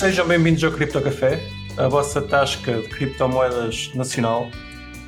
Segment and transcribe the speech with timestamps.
[0.00, 1.46] Sejam bem-vindos ao Cripto Café,
[1.76, 4.48] a vossa tasca de criptomoedas nacional.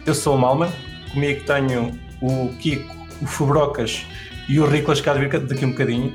[0.05, 0.71] Eu sou o Malman,
[1.15, 4.05] comigo tenho o Kiko, o Fubrocas
[4.51, 4.79] e o de
[5.19, 6.13] vir daqui um bocadinho.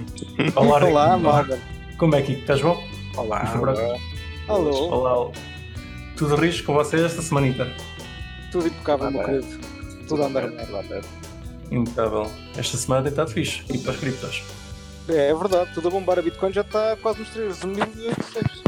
[0.56, 1.58] Olá, Olá Malman.
[1.98, 2.40] Como é, Kiko?
[2.40, 2.82] Estás bom?
[3.14, 3.44] Olá.
[3.60, 3.98] Olá.
[4.48, 4.88] Alô.
[4.88, 5.32] Olá.
[6.16, 7.70] Tudo rijo com vocês esta semanita?
[8.50, 9.46] Tudo impecável, meu querido.
[10.08, 10.48] Tudo a andar.
[11.70, 12.32] Muito bom.
[12.56, 13.62] Esta semana tem estado fixe.
[13.68, 14.63] E para as criptos.
[15.08, 16.18] É, é verdade, tudo a bombar.
[16.18, 18.64] A Bitcoin já está quase nos 3.800.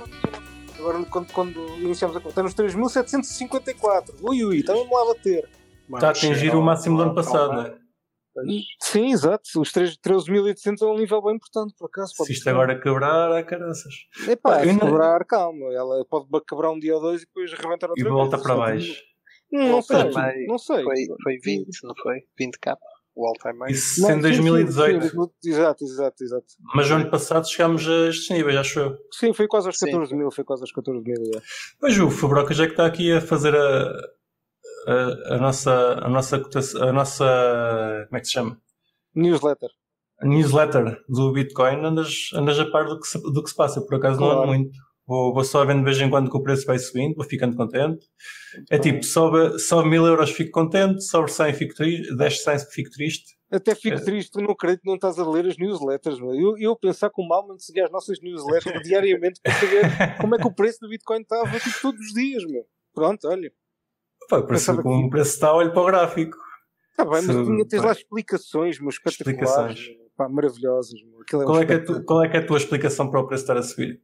[0.78, 4.14] Agora, quando, quando iniciamos a conta, está nos 3.754.
[4.22, 5.48] Ui, ui, estamos lá a bater.
[5.94, 7.74] Está a atingir o máximo do ano passado, não é?
[8.82, 9.48] Sim, exato.
[9.58, 12.12] Os 13.800 é um nível bem importante, por acaso.
[12.24, 13.94] Se isto agora quebrar, há caraças.
[14.28, 15.72] Epá, se quebrar, calma.
[15.72, 19.02] Ela pode quebrar um dia ou dois e depois reventar outra E volta para baixo.
[19.50, 20.10] Não, não sei,
[20.46, 20.82] não sei.
[20.82, 22.24] Foi, foi 20, não foi?
[22.36, 22.76] 20 k
[23.16, 23.72] o all-time high.
[23.72, 25.02] Isso em 2018.
[25.02, 26.46] Sim, sim, exato, exato, exato.
[26.74, 28.98] Mas no ano passado chegámos a estes níveis, acho eu.
[29.10, 30.16] Sim, foi quase aos 14 sim.
[30.16, 31.16] mil, foi quase aos 14 mil.
[31.34, 31.40] É.
[31.80, 34.00] Mas o Fabroca já que está aqui a fazer a,
[34.86, 36.36] a, a, nossa, a, nossa,
[36.80, 38.04] a nossa.
[38.08, 38.60] Como é que se chama?
[39.14, 39.70] Newsletter.
[40.20, 43.80] A newsletter do Bitcoin, andas, andas a par do que se, do que se passa,
[43.80, 44.36] por acaso claro.
[44.36, 44.78] não é muito.
[45.06, 47.56] Vou, vou só vendo de vez em quando que o preço vai subindo, vou ficando
[47.56, 48.06] contente.
[48.54, 48.92] Muito é bem.
[48.92, 53.36] tipo, sobe, sobe 1000 euros fico contente, sobe 100 fico triste, 10 100 fico triste.
[53.48, 54.00] Até fico é.
[54.00, 56.18] triste, tu não acredito que não estás a ler as newsletters.
[56.18, 56.34] Meu.
[56.34, 60.38] Eu, eu pensar com o Malman seguir as nossas newsletters diariamente para saber como é
[60.38, 62.44] que o preço do Bitcoin estava tipo, todos os dias.
[62.44, 62.64] Meu.
[62.92, 63.52] Pronto, olha.
[64.28, 65.06] Pá, preço, como que...
[65.06, 66.36] o preço está, olho para o gráfico.
[66.90, 69.78] Está bem, mas tinha, tens lá explicações, mas espetaculares.
[69.78, 70.06] Explicações.
[70.16, 70.98] Pá, maravilhosas.
[70.98, 73.26] É qual, é que é tu, qual é que é a tua explicação para o
[73.28, 74.00] preço estar a subir?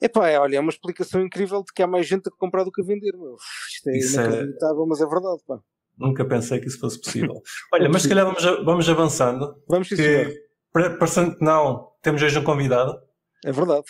[0.00, 2.72] Epá, é, olha, é uma explicação incrível de que há mais gente a comprar do
[2.72, 3.36] que a vender, meu.
[3.72, 4.86] Isto é isso é- inacreditável, é...
[4.86, 5.60] mas é verdade, pá.
[5.96, 7.40] Nunca pensei que isso fosse possível.
[7.72, 9.54] olha, mas se calhar vamos, vamos avançando.
[9.68, 12.98] Vamos que, parecendo que não, temos hoje um convidado.
[13.44, 13.84] É verdade.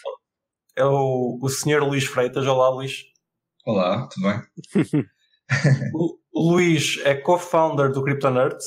[0.77, 2.47] É o, o senhor Luís Freitas.
[2.47, 3.05] Olá, Luís.
[3.65, 5.05] Olá, tudo bem?
[5.95, 8.67] o, o Luís é co-founder do Crypto Nerds,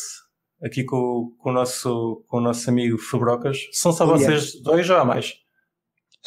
[0.64, 3.60] aqui com, com, o nosso, com o nosso amigo Fabrocas.
[3.72, 5.36] São só vocês dois ou há mais?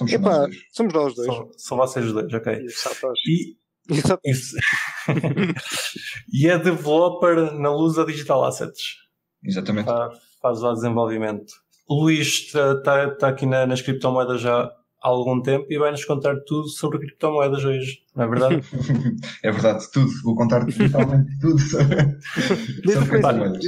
[0.01, 0.63] Somos, Epá, nós dois.
[0.73, 1.27] somos nós dois.
[1.27, 2.67] São, são vocês dois, ok.
[3.27, 3.57] E,
[4.25, 4.57] Isso.
[6.33, 8.83] e é developer na Lusa Digital Assets.
[9.45, 9.85] Exatamente.
[9.85, 11.53] Faz, faz lá desenvolvimento.
[11.87, 16.05] O Luís está tá, tá aqui na, nas criptomoedas já há algum tempo e vai-nos
[16.07, 18.63] contar tudo sobre criptomoedas hoje, não é verdade?
[19.45, 20.11] é verdade, tudo.
[20.23, 21.97] Vou contar totalmente tudo sobre,
[22.91, 23.65] sobre criptomoedas.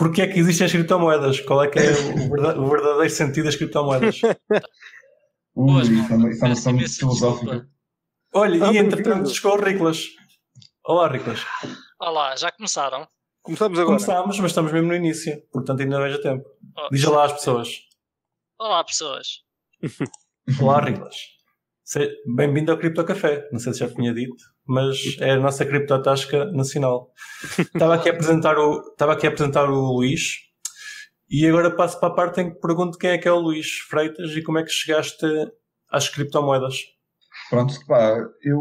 [0.00, 1.40] Porquê é que existem as criptomoedas?
[1.40, 1.90] Qual é que é
[2.56, 4.18] o verdadeiro sentido das criptomoedas?
[5.54, 7.68] Ui, isso é uma noção filosófica.
[8.32, 10.06] Olha, ah, e entretanto chegou o Riclas.
[10.86, 11.40] Olá, Riclas.
[12.00, 13.06] Olá, já começaram?
[13.42, 13.98] Começamos agora.
[13.98, 16.48] Começámos, mas estamos mesmo no início, portanto ainda não vejo tempo.
[16.78, 17.68] Oh, Diz lá às pessoas.
[18.58, 19.26] Olá, pessoas.
[20.62, 21.16] Olá, Riclas.
[22.36, 23.46] Bem-vindo ao Cripto Café.
[23.52, 27.10] Não sei se já tinha dito, mas é a nossa criptotasca nacional.
[27.58, 30.36] estava, aqui a apresentar o, estava aqui a apresentar o Luís
[31.28, 33.78] e agora passo para a parte em que pergunto quem é que é o Luís
[33.88, 35.26] Freitas e como é que chegaste
[35.90, 36.76] às criptomoedas.
[37.48, 38.60] Pronto, pá, eu,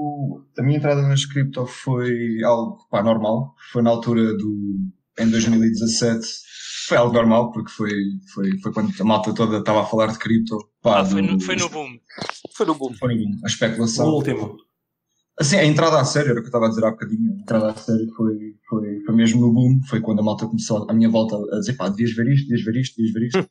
[0.58, 3.54] a minha entrada nas cripto foi algo pá, normal.
[3.72, 4.78] Foi na altura do.
[5.20, 6.28] em 2017
[6.88, 7.92] foi algo normal, porque foi,
[8.34, 10.58] foi, foi quando a malta toda estava a falar de cripto.
[10.82, 12.00] Pá, ah, foi, no, foi no boom.
[12.56, 12.94] Foi no boom.
[12.96, 13.40] Foi no boom.
[13.44, 14.08] A especulação.
[14.08, 14.58] O último.
[15.40, 17.42] Assim, a entrada a sério, era o que eu estava a dizer há bocadinho, a
[17.42, 20.94] entrada a sério foi, foi, foi mesmo no boom, foi quando a malta começou à
[20.94, 23.50] minha volta a dizer, pá, devias ver isto, devias ver isto, devias ver isto.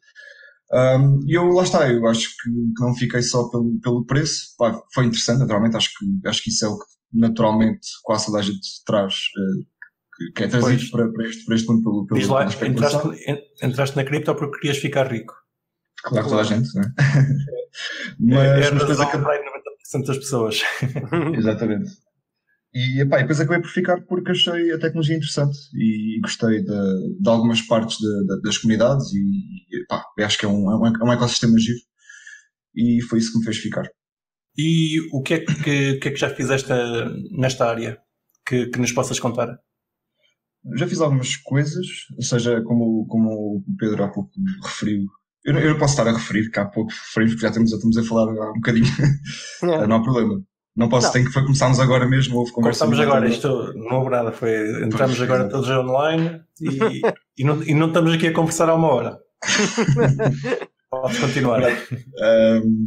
[0.71, 4.55] um, e eu, lá está, eu acho que, que, não fiquei só pelo, pelo preço,
[4.59, 8.41] pá, foi interessante, naturalmente, acho que, acho que isso é o que naturalmente quase toda
[8.41, 9.65] a gente traz, uh,
[10.15, 13.09] que, que é trazido para, para, este, para este mundo pelo, pelo Diz lá, entraste,
[13.63, 15.35] entraste na cripto porque querias ficar rico.
[16.03, 16.93] Claro, toda a gente, não é?
[18.21, 19.48] mas, é, mas depois acabei
[19.95, 20.63] 90% das pessoas.
[21.37, 21.91] Exatamente.
[22.75, 27.29] E, epá, depois acabei por ficar porque achei a tecnologia interessante e gostei de, de
[27.29, 31.59] algumas partes de, de, das comunidades e epá, acho que é um, é um ecossistema
[31.59, 31.79] giro
[32.75, 33.89] e foi isso que me fez ficar.
[34.57, 36.69] E o que é que, que, é que já fizeste
[37.31, 37.99] nesta área
[38.47, 39.49] que, que nos possas contar?
[40.77, 41.87] Já fiz algumas coisas,
[42.17, 44.31] ou seja, como, como o Pedro há pouco
[44.63, 45.07] referiu,
[45.49, 47.77] eu, eu não posso estar a referir, que há pouco referimos, porque já estamos, já
[47.77, 48.87] estamos a falar há um bocadinho,
[49.63, 49.87] é.
[49.87, 50.43] não há problema.
[50.77, 51.13] Não posso, não.
[51.13, 52.85] tem que foi, começarmos agora mesmo, houve conversa.
[52.85, 57.03] Começamos agora, isto não houve nada, foi, entramos pois, agora todos online e,
[57.39, 59.19] e, não, e não estamos aqui a conversar há uma hora.
[60.89, 61.63] Podes continuar.
[61.63, 62.87] Um,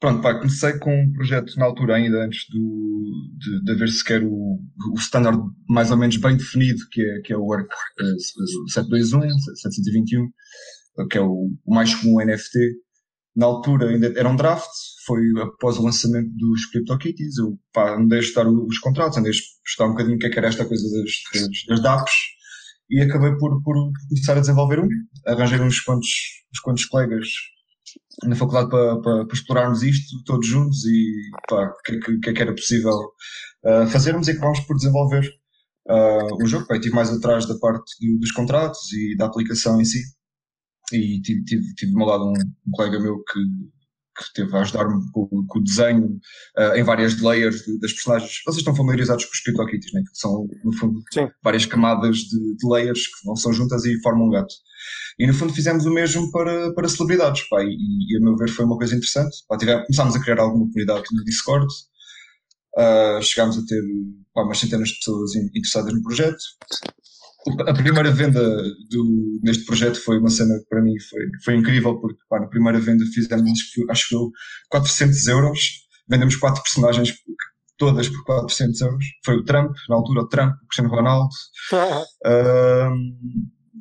[0.00, 4.22] pronto, pá, comecei com um projeto na altura ainda antes do, de, de haver sequer
[4.24, 4.58] o,
[4.92, 5.38] o standard
[5.68, 7.68] mais ou menos bem definido, que é, que é o Work
[8.00, 10.26] uh, 721, 721,
[11.10, 12.58] que é o, o mais comum NFT
[13.36, 14.70] na altura ainda era um draft,
[15.04, 19.34] foi após o lançamento dos CryptoKitties, eu pá, andei a estudar os contratos, andei a
[19.34, 22.14] estudar um bocadinho o que é que era esta coisa das, das, das DApps
[22.88, 23.74] e acabei por, por
[24.08, 24.88] começar a desenvolver um.
[25.26, 26.08] Arranjei uns quantos,
[26.52, 27.28] uns quantos colegas
[28.24, 32.18] na faculdade para, para, para explorarmos isto todos juntos e pá, o que, é que,
[32.18, 32.98] que, é que era possível
[33.64, 35.28] uh, fazermos e acabámos por desenvolver
[35.88, 36.72] uh, jogo.
[36.72, 39.98] Estive mais atrás da parte do, dos contratos e da aplicação em si
[40.92, 45.00] e tive, tive, tive meu lado um, um colega meu que, que teve a ajudar-me
[45.12, 46.06] com, com, o desenho
[46.58, 48.40] uh, em várias layers de, das personagens.
[48.44, 50.02] Vocês estão familiarizados com os CryptoKitties, né?
[50.02, 51.28] que são, no fundo, Sim.
[51.42, 54.54] várias camadas de, de, layers que vão, são juntas e formam um gato.
[55.18, 58.48] E no fundo fizemos o mesmo para, para celebridades, pá, e, e a meu ver
[58.48, 59.36] foi uma coisa interessante.
[59.48, 61.66] Pá, tive, começámos a criar alguma comunidade no Discord,
[62.78, 63.82] uh, chegámos a ter
[64.32, 66.38] pá, umas centenas de pessoas interessadas no projeto
[67.66, 68.40] a primeira venda
[68.90, 72.48] do, neste projeto foi uma cena que para mim foi, foi incrível, porque pá, na
[72.48, 73.58] primeira venda fizemos,
[73.90, 74.16] acho que
[74.70, 75.60] 400 euros,
[76.08, 77.14] vendemos quatro personagens,
[77.76, 79.04] todas por 400 euros.
[79.24, 81.28] Foi o Trump, na altura o Trump, o Cristiano Ronaldo,
[82.26, 82.90] uh,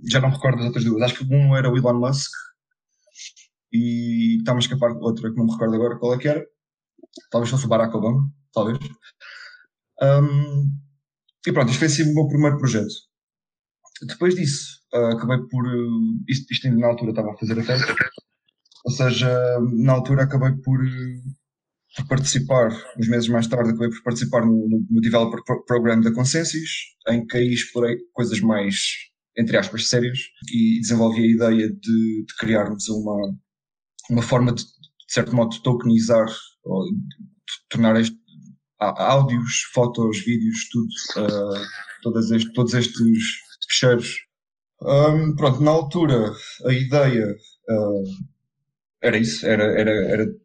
[0.07, 2.31] já não recordo das outras duas, acho que um era o Elon Musk,
[3.73, 6.45] e estava a escapar outra que não me recordo agora qual é que era,
[7.31, 8.77] talvez fosse o Barack Obama, talvez.
[10.01, 10.69] Um,
[11.47, 12.93] e pronto, isto foi assim o meu primeiro projeto.
[14.01, 15.65] Depois disso, uh, acabei por.
[15.65, 17.95] Uh, isto, isto ainda na altura estava a fazer a festa.
[18.85, 20.79] Ou seja, na altura acabei por,
[21.95, 22.69] por participar,
[22.99, 26.69] uns meses mais tarde, acabei por participar no, no, no Developer Program da Consensus,
[27.07, 28.75] em que aí explorei coisas mais,
[29.37, 30.19] entre aspas, sérias
[30.53, 33.35] e desenvolvi a ideia de, de criarmos uma,
[34.11, 34.69] uma forma de, de
[35.07, 36.27] certo modo, tokenizar
[36.63, 36.85] ou
[37.69, 38.17] tornar este,
[38.79, 41.65] áudios, fotos, vídeos, tudo, uh,
[42.03, 43.44] todos, estes, todos estes
[43.75, 44.25] fecheiros.
[44.81, 46.31] Um, pronto, na altura
[46.65, 47.27] a ideia
[47.69, 48.03] uh,
[49.01, 50.39] era isso, era, era, era de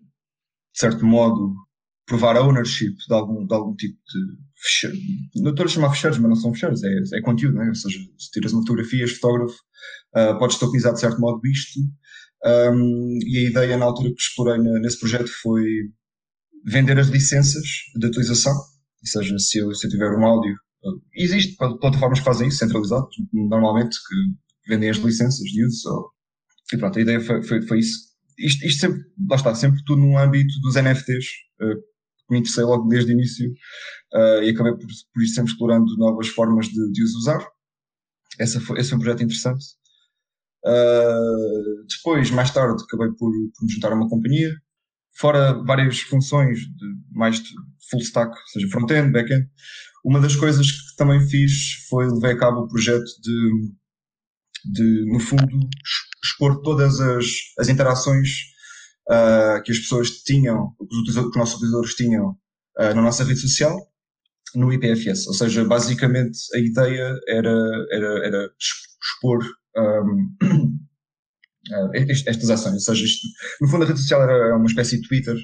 [0.73, 1.55] certo modo
[2.07, 4.97] provar a ownership de algum, de algum tipo de fecheiro.
[5.37, 7.69] Não estou a chamar fecheiros, mas não são fecheiros, é, é conteúdo, né?
[7.69, 9.57] ou seja, se tiras uma fotografia, és fotógrafo,
[10.17, 11.81] uh, podes tokenizar de certo modo isto.
[12.43, 15.63] Um, e a ideia na altura que explorei nesse projeto foi
[16.65, 17.63] vender as licenças
[17.95, 20.57] de utilização, ou seja, se eu, se eu tiver um áudio
[21.15, 25.89] Existem plataformas que fazem isso, centralizadas, normalmente, que vendem as licenças de uso.
[25.91, 26.11] Ou...
[26.73, 28.11] E pronto, a ideia foi, foi, foi isso.
[28.39, 31.27] Isto, isto, sempre, lá está, sempre tudo no âmbito dos NFTs,
[31.59, 33.51] que me interessei logo desde o início,
[34.15, 37.47] uh, e acabei por, por isso sempre explorando novas formas de, de os usar.
[38.39, 39.65] Essa foi, esse foi um projeto interessante.
[40.65, 44.51] Uh, depois, mais tarde, acabei por, por me juntar a uma companhia,
[45.19, 47.51] fora várias funções de mais de
[47.91, 49.47] full stack, ou seja, front-end, back-end,
[50.05, 53.73] uma das coisas que também fiz foi levar a cabo o projeto de,
[54.73, 55.69] de no fundo,
[56.23, 57.27] expor todas as,
[57.59, 58.29] as interações
[59.09, 62.31] uh, que as pessoas tinham, que os, que os nossos utilizadores tinham
[62.79, 63.77] uh, na nossa rede social,
[64.55, 65.27] no IPFS.
[65.27, 69.45] Ou seja, basicamente a ideia era, era, era expor
[69.77, 70.37] um,
[71.71, 71.91] uh,
[72.27, 72.75] estas ações.
[72.75, 73.27] Ou seja, isto,
[73.61, 75.37] no fundo a rede social era uma espécie de Twitter,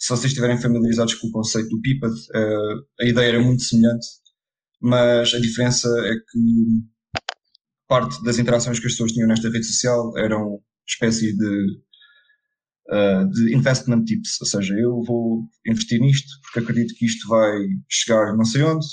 [0.00, 4.06] se vocês estiverem familiarizados com o conceito do Pipad, uh, a ideia era muito semelhante,
[4.80, 7.20] mas a diferença é que
[7.86, 11.64] parte das interações que as pessoas tinham nesta rede social eram espécie de,
[12.90, 17.58] uh, de investment tips, ou seja, eu vou investir nisto porque acredito que isto vai
[17.88, 18.86] chegar não sei onde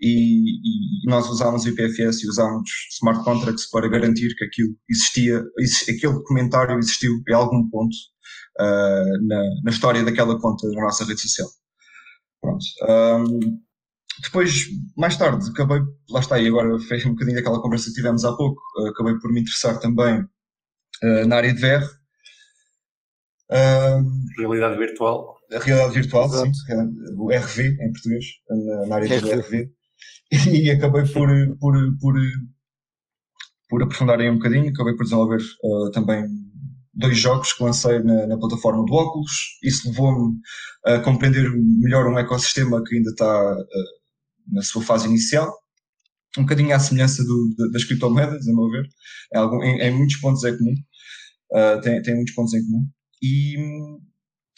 [0.00, 5.42] e, e nós usámos o IPFS e usámos smart contracts para garantir que aquilo existia,
[5.82, 7.94] aquele comentário existiu em algum ponto
[8.60, 11.48] uh, na, na, história daquela conta na nossa rede social.
[12.40, 12.64] Pronto.
[12.88, 13.60] Um,
[14.22, 14.52] depois,
[14.96, 18.34] mais tarde, acabei, lá está, e agora fez um bocadinho daquela conversa que tivemos há
[18.36, 21.84] pouco, uh, acabei por me interessar também uh, na área de VR.
[24.38, 25.38] realidade virtual.
[25.52, 26.54] A realidade virtual, Exato.
[26.54, 29.20] sim, o RV em português, na, na área RV.
[29.20, 29.70] do RV.
[30.30, 32.14] E acabei por, por, por,
[33.68, 36.26] por aprofundar aí um bocadinho, acabei por desenvolver uh, também
[36.98, 39.30] dois jogos que lancei na, na plataforma do óculos.
[39.62, 40.36] Isso levou-me
[40.84, 43.64] a compreender melhor um ecossistema que ainda está uh,
[44.52, 45.56] na sua fase inicial.
[46.36, 48.86] Um bocadinho à semelhança do, das criptomoedas, a meu ver.
[49.32, 50.74] É algo, em, em, muitos pontos é comum.
[51.52, 52.84] Uh, tem, tem muitos pontos em comum.
[53.22, 53.56] E,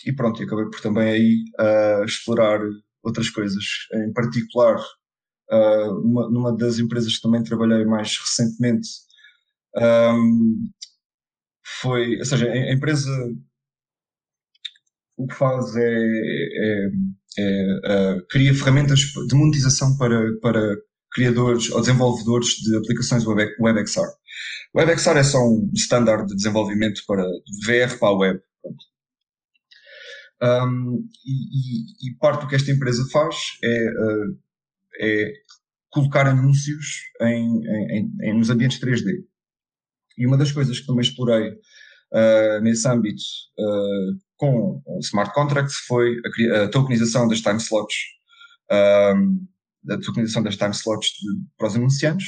[0.06, 2.61] e pronto, acabei por também aí uh, explorar
[3.02, 3.64] outras coisas.
[3.94, 4.78] Em particular,
[5.52, 8.88] uh, numa, numa, das empresas que também trabalhei mais recentemente,
[9.76, 10.70] um,
[11.80, 13.08] foi, ou seja, a empresa
[15.20, 16.90] o que faz é, é,
[17.38, 20.76] é uh, cria ferramentas de monetização para, para
[21.12, 24.08] criadores ou desenvolvedores de aplicações web, WebXR.
[24.74, 27.22] WebXR é só um standard de desenvolvimento para
[27.66, 28.40] VR para a web.
[30.42, 34.38] Um, e, e, e, parte do que esta empresa faz é, uh,
[34.98, 35.32] é
[35.90, 39.24] colocar anúncios em, em, em, nos ambientes 3D.
[40.20, 43.22] E uma das coisas que também explorei uh, nesse âmbito
[43.58, 46.14] uh, com smart contracts foi
[46.52, 47.96] a, a tokenização das time slots,
[48.70, 49.46] um,
[49.90, 52.26] a tokenização das time slots de, para os anunciantes,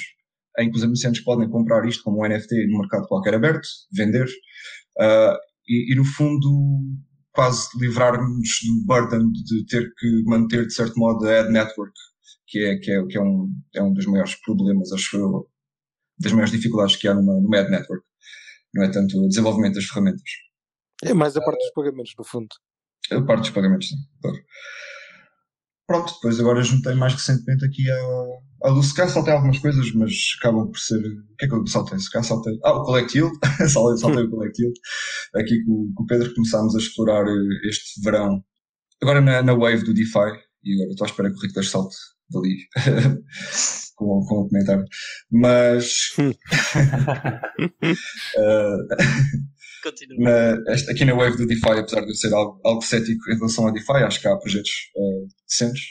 [0.58, 4.26] em que os anunciantes podem comprar isto como um NFT no mercado qualquer aberto, vender,
[4.98, 5.36] uh,
[5.68, 6.80] e, e, no fundo
[7.32, 11.92] quase livrar-nos do burden de ter que manter de certo modo a ad network,
[12.46, 15.46] que é, que é, que é, um, é um dos maiores problemas, acho eu,
[16.22, 18.04] das maiores dificuldades que há numa, numa ad network.
[18.74, 20.22] Não é tanto o desenvolvimento das ferramentas.
[21.04, 22.48] É mais a parte dos pagamentos, no fundo.
[23.10, 24.38] A parte dos pagamentos, sim, claro.
[25.86, 30.70] Pronto, depois agora juntei mais recentemente aqui a, a calhar saltei algumas coisas, mas acabam
[30.70, 30.98] por ser.
[30.98, 31.98] O que é que eu saltei?
[31.98, 32.58] Saltei.
[32.64, 33.36] Ah, o Collect Yield.
[33.68, 34.80] saltei, saltei o Collect Yield.
[35.34, 38.42] Aqui com, com, o Pedro começámos a explorar eh, este verão.
[39.02, 40.40] Agora na, na wave do DeFi.
[40.64, 41.96] E agora estou à espera que o Rico salte
[42.30, 42.56] dali
[43.96, 44.84] com, com o comentário.
[45.30, 46.14] Mas.
[46.18, 46.32] uh,
[50.18, 50.54] na,
[50.90, 53.72] aqui na Wave do DeFi, apesar de eu ser algo, algo cético em relação a
[53.72, 55.82] DeFi, acho que há projetos uh, decentes.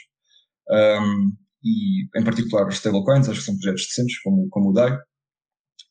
[0.70, 4.98] Um, e em particular os stablecoins, acho que são projetos decentes, como, como o DAI.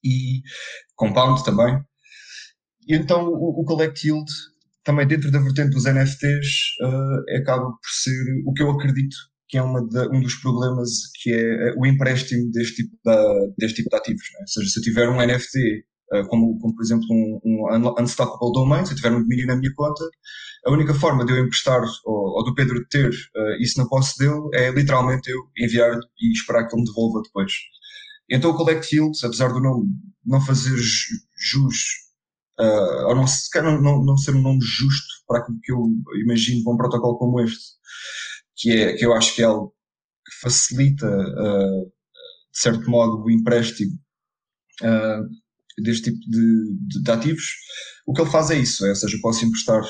[0.02, 0.42] E
[0.96, 1.78] Compound também.
[2.88, 4.30] E então o, o Collect Yield,
[4.84, 9.16] também dentro da vertente dos NFTs, uh, acaba por ser o que eu acredito
[9.48, 13.96] que é um dos problemas que é o empréstimo deste tipo de, deste tipo de
[13.96, 14.22] ativos.
[14.34, 14.40] Né?
[14.42, 18.52] Ou seja, se eu tiver um NFT eh, como, como por exemplo um, um unstoppable
[18.52, 20.04] domain, se eu tiver um domínio na minha conta,
[20.66, 24.18] a única forma de eu emprestar ou, ou do Pedro ter uh, isso na posse
[24.18, 27.52] dele é literalmente eu enviar e esperar que ele me devolva depois.
[28.30, 29.88] Então o Collect Yield, apesar do nome
[30.24, 31.84] não fazer jus,
[32.60, 35.86] uh, ou não, não, não, não ser um nome justo para aquilo que eu
[36.22, 37.64] imagino para um protocolo como este,
[38.56, 39.74] que, é, que eu acho que é algo
[40.26, 43.92] que facilita, uh, de certo modo, o empréstimo
[44.82, 47.44] uh, deste tipo de, de, de, ativos,
[48.06, 49.82] o que ele faz é isso, é, ou seja, eu posso emprestar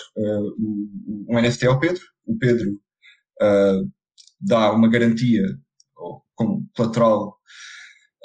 [1.29, 2.81] um NFT ao Pedro, o Pedro
[4.41, 5.43] dá uma garantia
[5.97, 7.41] ou como colateral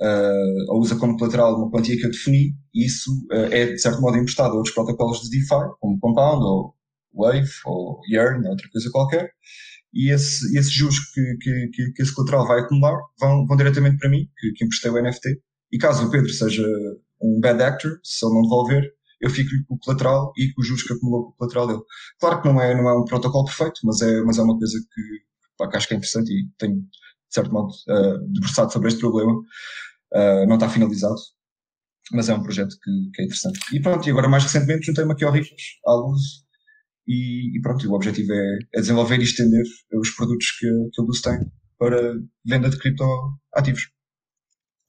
[0.02, 4.02] uh, ou usa como colateral uma quantia que eu defini, e isso é de certo
[4.02, 6.76] modo emprestado a outros protocolos de DeFi, como Compound ou
[7.14, 9.32] Wave ou Yearn, outra coisa qualquer,
[9.94, 13.98] e esse, esses juros que, que, que, que, esse colateral vai acumular vão, vão diretamente
[13.98, 15.42] para mim, que, que emprestei o NFT.
[15.72, 16.68] E caso o Pedro seja
[17.22, 20.68] um bad actor, se ele não devolver, eu fico com o colateral e com os
[20.68, 21.82] juros que acumulou com o colateral dele.
[22.20, 24.78] Claro que não é, não é um protocolo perfeito, mas é, mas é uma coisa
[24.94, 25.02] que,
[25.58, 26.84] pá, que acho que é interessante e tenho,
[27.28, 29.34] de certo modo, uh, debruçado sobre este problema.
[30.14, 31.16] Uh, não está finalizado,
[32.12, 33.60] mas é um projeto que, que, é interessante.
[33.74, 36.22] E pronto, e agora mais recentemente juntei-me aqui ao Ricos, à Luz,
[37.08, 39.64] e, e, pronto, e o objetivo é, é, desenvolver e estender
[39.94, 41.40] os produtos que, que a Luz tem
[41.78, 42.16] para
[42.46, 43.90] venda de criptoativos.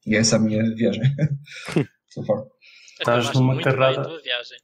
[0.06, 1.02] E essa é a minha viagem.
[2.08, 2.42] so far.
[2.98, 4.00] Estás numa carrada.
[4.00, 4.58] a tua viagem.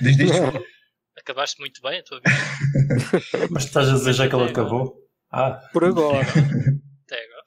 [0.00, 0.30] Diz, diz.
[1.18, 3.48] Acabaste muito bem a tua viagem.
[3.50, 5.07] Mas estás a dizer já que ela acabou?
[5.30, 5.60] Ah.
[5.72, 6.20] Por agora.
[6.20, 7.44] Até agora.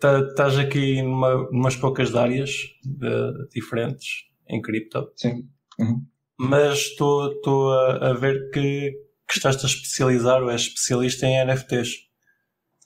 [0.00, 2.50] Tá, estás aqui numa, umas poucas áreas
[2.84, 5.12] de, diferentes em cripto.
[5.16, 5.48] Sim.
[5.78, 6.06] Uhum.
[6.38, 8.92] Mas estou a, a ver que,
[9.28, 12.08] que estás a especializar ou és especialista em NFTs.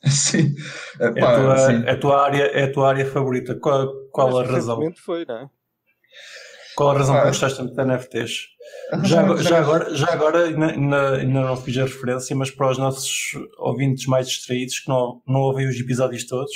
[0.08, 0.54] Sim.
[0.98, 1.84] É, é, a tua, sim.
[1.84, 3.54] É, a tua área, é a tua área favorita.
[3.56, 4.80] Qual, qual a razão?
[4.96, 5.50] foi, não é?
[6.82, 8.32] Qual a razão ah, que gostaste tanto de NFTs?
[9.04, 13.38] Já, já, agora, já agora ainda, ainda, não fiz a referência, mas para os nossos
[13.58, 16.50] ouvintes mais distraídos que não, não ouvem os episódios todos,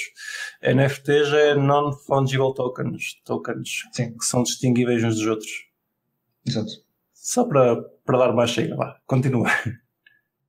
[0.60, 4.18] NFTs é Non-Fungible Tokens, tokens Sim.
[4.18, 5.50] que são distinguíveis uns dos outros.
[6.44, 6.72] Exato.
[7.14, 8.96] Só para, para dar mais chega lá.
[9.06, 9.48] Continua.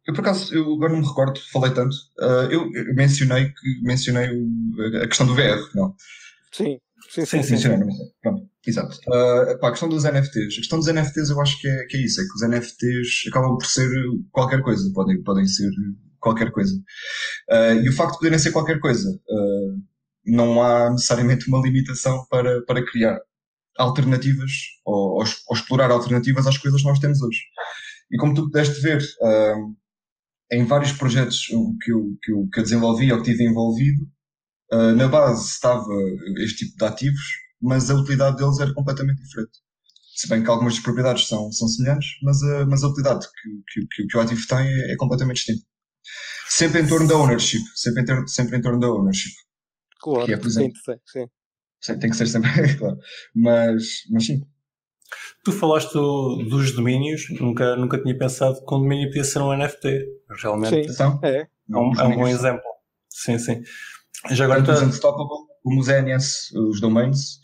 [0.08, 1.96] Eu por acaso, eu agora não me recordo, falei tanto.
[2.18, 5.96] Uh, eu mencionei que mencionei o, a questão do VR, não?
[6.52, 7.44] Sim, sim, sim.
[7.44, 7.70] sim, sim.
[8.22, 8.98] Pronto, exato.
[9.08, 10.54] Uh, pá, a questão dos NFTs.
[10.54, 13.28] A questão dos NFTs eu acho que é, que é isso, é que os NFTs
[13.30, 13.90] acabam por ser
[14.32, 15.70] qualquer coisa, podem, podem ser
[16.20, 16.74] qualquer coisa.
[17.50, 19.82] Uh, e o facto de poderem ser qualquer coisa, uh,
[20.26, 23.20] não há necessariamente uma limitação para, para criar
[23.78, 24.52] alternativas
[24.86, 27.42] ou, ou, ou, explorar alternativas às coisas que nós temos hoje.
[28.12, 29.02] E como tu pudeste ver,
[30.52, 31.46] em vários projetos
[31.82, 34.08] que eu, que eu, que eu desenvolvi ou que tive envolvido,
[34.72, 35.94] uh, na base estava
[36.38, 37.24] este tipo de ativos,
[37.62, 39.60] mas a utilidade deles era completamente diferente.
[40.16, 43.86] Se bem que algumas das propriedades são, são semelhantes, mas a, mas a utilidade que,
[43.88, 45.64] que, que o ativo tem é, é, completamente distinta.
[46.50, 49.34] Sempre em torno da ownership, sempre em, ter, sempre em torno da ownership.
[50.00, 51.28] Claro, que é, por exemplo, sim, sim.
[51.82, 52.00] sim.
[52.00, 52.98] Tem que ser sempre, claro.
[53.36, 54.42] Mas, mas sim.
[55.44, 59.54] Tu falaste do- dos domínios, nunca, nunca tinha pensado que um domínio podia ser um
[59.56, 60.06] NFT.
[60.42, 60.94] Realmente Sim.
[60.94, 61.20] São?
[61.24, 61.42] É.
[61.42, 62.64] é um, é um bom exemplo.
[63.10, 63.62] Sim, sim.
[64.32, 67.40] Já agora Tanto os Unstoppable como os NS, os domains,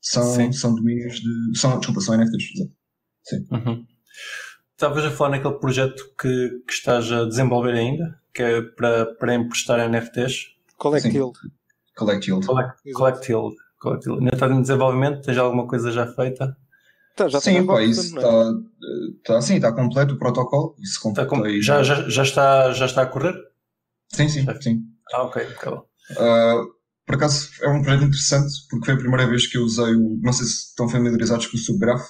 [0.00, 0.52] são, Sim.
[0.52, 1.58] são domínios de.
[1.58, 2.44] São, desculpa, são NFTs.
[2.56, 2.74] exato.
[3.54, 3.86] Uhum.
[4.72, 9.34] Estavas a falar naquele projeto que, que estás a desenvolver ainda, que é para, para
[9.34, 10.46] emprestar NFTs.
[10.78, 11.14] Collect Sim.
[11.16, 11.38] Yield.
[11.96, 12.46] Collect Yield.
[12.46, 12.80] Collect,
[13.30, 13.56] Yield.
[13.78, 14.22] Collect Yield.
[14.24, 15.22] Ainda estás em desenvolvimento?
[15.22, 16.56] Tens alguma coisa já feita?
[17.14, 18.24] Tá, já Sim, pá, a isso não é?
[18.24, 20.74] está tá, sim, está completo o protocolo.
[20.78, 23.34] Isso Está com- já, já, já, está, já está a correr?
[24.08, 24.82] Sim, sim, sim.
[25.12, 25.42] Ah, ok.
[25.42, 25.89] acabou.
[26.12, 26.66] Uh,
[27.06, 30.18] por acaso é um projeto interessante porque foi a primeira vez que eu usei o.
[30.22, 32.06] Não sei se estão familiarizados com o subgraph.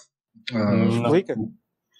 [0.52, 0.88] Uh.
[1.04, 1.35] Explica.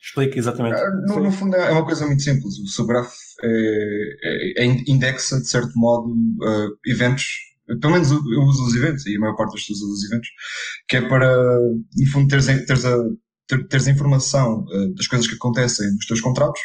[0.02, 0.76] Explica exatamente.
[0.80, 2.59] Ah, No, no fundo é uma coisa muito simples.
[2.59, 6.14] O subgraph é, é- é indexa, de certo modo,
[6.87, 7.25] eventos.
[7.80, 10.28] Pelo menos eu uso os eventos, e a maior parte das pessoas usa os eventos,
[10.88, 12.97] que é para, no fundo, teres, a- teres, a,
[13.47, 14.64] ter- teres a informação
[14.97, 16.61] das coisas que acontecem nos teus contratos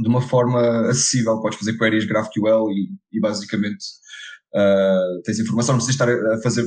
[0.00, 1.40] de uma forma acessível.
[1.40, 3.84] Podes fazer queries GraphQL e, e basicamente
[4.54, 6.64] ah, tens informação, não precisas estar a fazer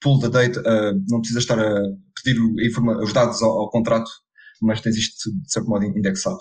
[0.00, 1.82] pull da data, ah, não precisas estar a
[2.22, 4.10] pedir o- a informa- os dados ao, ao contrato
[4.60, 6.38] mas tens isto de certo modo indexado.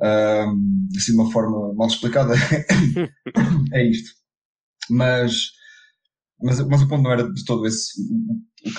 [0.00, 2.34] Ahm, assim de uma forma mal explicada,
[3.72, 4.10] é isto.
[4.90, 5.50] Mas,
[6.40, 7.92] mas, mas o ponto não era de todo esse.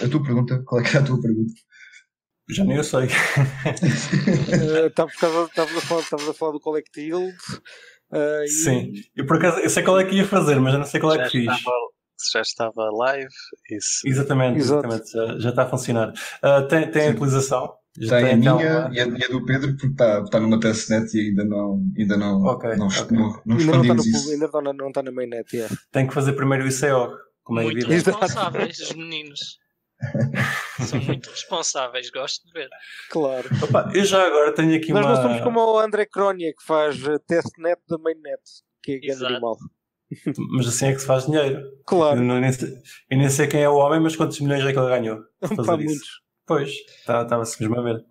[0.04, 1.54] A tua pergunta, qual é que é a tua pergunta?
[2.50, 3.08] Já nem eu sei.
[4.52, 5.18] Eh, Estavas a,
[5.82, 7.36] falar- estavas a falar do Collect Yield.
[8.14, 8.94] E- Sim.
[9.16, 11.14] Eu por acaso, eu sei qual é que ia fazer, mas eu não sei qual
[11.14, 11.42] é que fiz.
[11.54, 11.76] estava,
[12.34, 13.28] já estava live.
[13.72, 14.08] Isso.
[14.08, 14.88] Exatamente, Exato.
[14.88, 15.12] exatamente.
[15.12, 16.14] Já, já está a funcionar.
[16.42, 17.74] Ah, tem, tem a utilização?
[17.98, 20.38] Já Tem a então minha uma- e a, e a do Pedro, porque está, está
[20.40, 23.06] numa testnet e ainda não, ainda não, Ok, não, ok.
[23.18, 24.32] não, não Ainda não está isso.
[24.32, 25.56] ainda não, não está na mainnet.
[25.56, 25.74] Yeah.
[25.94, 28.10] Tem que fazer primeiro o ICO, como é Muito evidente.
[28.10, 29.60] Responsáveis, os meninos.
[30.86, 32.70] São muito responsáveis, gosto de ver.
[33.10, 33.50] Claro.
[33.64, 35.16] Opa, eu já agora tenho aqui Nós uma.
[35.16, 38.42] não somos como o André Crónia que faz eh, testnet da mainnet,
[38.84, 39.58] que é grande animal.
[40.56, 41.60] Mas assim é que se faz dinheiro.
[41.60, 42.70] Eu, Claro, não- nem sei,
[43.10, 45.20] eu nem sei quem é o homem, mas quantos milhões é que ele ganhou?
[45.42, 45.86] a fazer para isso?
[45.86, 46.10] muitos.
[46.46, 46.72] Pois,
[47.06, 48.06] tá, estava-se mesmo a ver.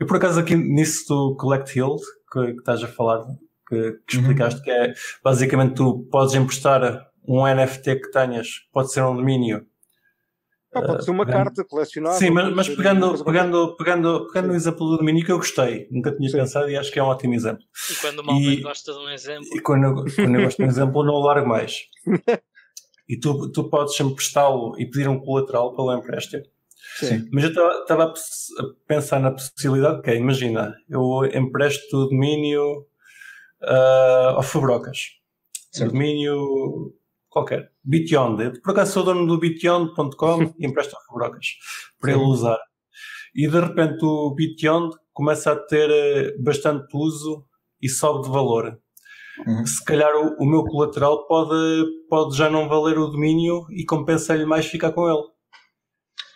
[0.00, 2.00] E por acaso aqui nisso do Collect Yield,
[2.32, 3.24] que, que estás a falar,
[3.68, 4.22] que, que Uhum.
[4.22, 9.66] explicaste, que é basicamente tu podes emprestar um NFT que tenhas, pode ser um domínio.
[10.78, 12.18] Ah, pode ser uma pegando- carta colecionável.
[12.18, 16.14] Sim, mas, mas pegando, pegando, pegando, pegando o exemplo do domínio que eu gostei, nunca
[16.14, 16.36] tinha Sim.
[16.38, 17.62] pensado e acho que é um ótimo exemplo.
[17.90, 20.56] E quando o Malman E- gosta de um exemplo, E quando eu, quando eu gosto
[20.58, 21.82] de um exemplo, não o largo mais.
[23.08, 26.42] E tu, tu podes emprestá-lo e pedir um colateral pelo empréstimo.
[26.98, 27.28] Sim.
[27.32, 28.12] Mas eu estava a
[28.88, 32.84] pensar na possibilidade, que é, imagina, eu empresto o domínio
[33.62, 34.98] ah, ao Fabrocas.
[35.70, 35.92] Certo.
[35.92, 36.92] domínio
[37.36, 37.70] qualquer.
[37.84, 38.60] Bityond.
[38.62, 41.46] Por acaso sou dono do bityond.com e empresto ao Fabrocas
[42.00, 42.26] para ele Sim.
[42.26, 42.58] usar.
[43.34, 47.44] E de repente o Bityond começa a ter eh, bastante uso
[47.82, 48.80] e sobe de valor.
[49.46, 49.66] Uhum.
[49.66, 54.46] Se calhar o, o meu colateral pode, pode já não valer o domínio e compensa-lhe
[54.46, 55.28] mais ficar com ele.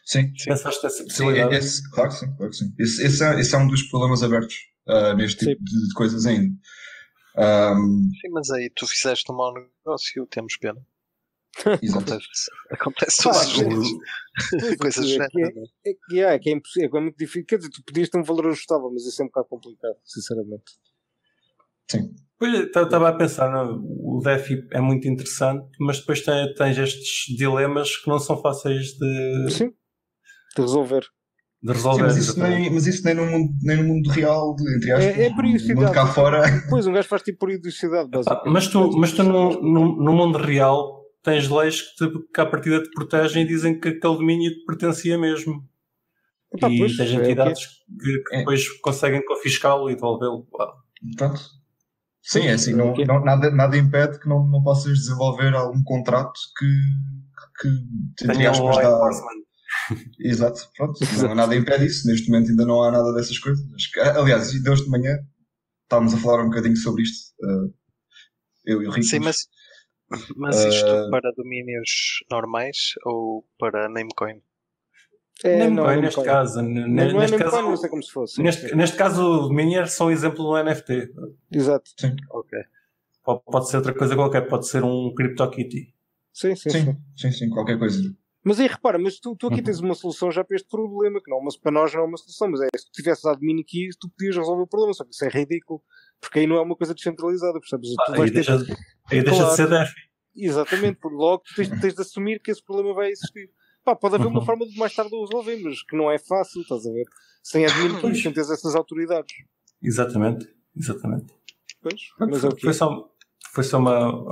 [0.05, 0.31] Sim.
[0.45, 1.55] Pensaste nessa Sim, possibilidade?
[1.55, 2.75] esse, claro que sim, claro que sim.
[2.79, 6.27] Esse, esse, é, esse é um dos problemas abertos ah, neste tipo de, de coisas
[6.27, 6.55] ainda.
[7.37, 10.85] Ahm, Sim, mas aí tu fizeste um mau negócio, temos pena.
[11.83, 12.13] Exato.
[12.15, 13.69] Acontece, acontece Ah, todos os sim.
[13.69, 13.89] dias.
[14.51, 15.69] Pois, Coisas é, que é, géneras.
[15.87, 17.47] é, que é, que é impossível, é muito difícil.
[17.47, 20.73] Quer dizer, tu podias ter um valor ajustável, mas isso é um bocado complicado, sinceramente.
[21.91, 22.15] Sim.
[22.39, 27.37] Pois, estava a pensar, não, o DEFI é muito interessante, mas depois tem, tens estes
[27.37, 29.75] dilemas que não são fáceis de, Sim.
[30.57, 31.01] De resolver.
[31.63, 32.03] de Sim, resolver.
[32.05, 32.61] mas, isso exatamente.
[32.63, 35.17] nem, mas isso nem no mundo, nem no mundo real, entre aspas.
[35.17, 35.81] É- é periodicidade.
[35.85, 36.43] Mundo cá fora.
[36.71, 38.53] Pois, um gajo faz tipo periodicidade, Ah, basicamente.
[38.55, 42.47] mas tu, mas tu no, no, no mundo real tens leis que, te, que à
[42.47, 45.69] partida te protegem e dizem que aquele domínio te pertencia mesmo.
[46.53, 47.25] Epá, e pois, tens é que é.
[47.25, 48.39] entidades que, que É.
[48.39, 50.47] depois conseguem confiscá-lo e devolvê-lo.
[51.17, 51.41] Pronto.
[52.23, 56.39] Sim, é assim, não, não- nada, nada impede que não, não possas desenvolver algum contrato
[56.59, 56.67] que,
[57.61, 57.69] que
[58.25, 59.41] entre Tenha um aspas, enforcement.
[60.21, 60.99] Exato, pronto.
[61.23, 62.07] Não, nada impede isso.
[62.07, 63.65] Neste momento ainda não há nada dessas coisas.
[64.17, 65.17] Aliás, e de hoje de manhã
[65.85, 67.33] estávamos a falar um bocadinho sobre isto.
[67.43, 67.73] eh,
[68.67, 69.07] eu e o Rico.
[69.07, 69.37] Sim, mas,
[70.37, 71.09] mas isto Ah.
[71.11, 74.41] para domínios normais ou para namecoin?
[75.43, 76.61] É, Nem não, neste caso.
[76.61, 78.43] Não, não é neste nem caso, não sei como se fosse.
[78.43, 81.13] Neste, neste caso, o domínio é só um exemplo do NFT.
[81.51, 81.91] Exato.
[82.31, 82.59] Ok.
[83.25, 85.95] Pode, pode ser outra coisa qualquer, pode ser um CryptoKitty.
[86.33, 86.81] Sim, sim, sim.
[86.85, 87.99] sim, sim, sim, qualquer coisa.
[88.43, 89.65] Mas aí repara, mas tu, tu aqui Uhum.
[89.65, 92.17] tens uma solução já para este problema, que não, mas para nós não é uma
[92.17, 95.05] solução, mas é se tu tivesse dado mini keys, tu podias resolver o problema, só
[95.05, 95.83] que isso é ridículo,
[96.21, 97.91] porque aí não é uma coisa descentralizada, percebes?
[97.91, 98.53] Tu Ah, vais aí ter- deixa,
[99.11, 99.95] aí deixa de ser DEFI.
[100.37, 103.51] Exatamente, logo tu tens, tens de assumir que esse problema vai existir.
[103.85, 104.47] Pá, pode haver uma Uhum.
[104.47, 107.05] forma de mais tarde o resolver, mas que não é fácil, estás a ver?
[107.43, 108.23] Sem admin Pois.
[108.23, 109.35] sem ter essas autoridades.
[109.83, 111.35] Exatamente, exatamente.
[111.83, 113.11] Pois, mas é o que Foi só,
[113.53, 114.25] foi só uma.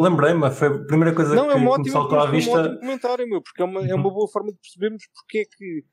[0.00, 2.36] Lembrei-me, foi a primeira coisa Não, que, é um que me saltou à mas foi
[2.36, 2.60] um vista.
[2.60, 4.14] ótimo comentário, meu, porque é uma, é uma Uhum.
[4.14, 5.84] boa forma de percebermos porque é que.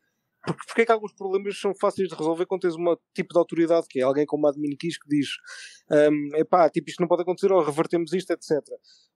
[0.46, 3.40] Porque, porque é que alguns problemas são fáceis de resolver quando tens um tipo de
[3.40, 5.28] autoridade, que é alguém como admin keys que diz
[5.92, 8.52] um, epá, tipo, isto não pode acontecer, ou revertemos isto, etc.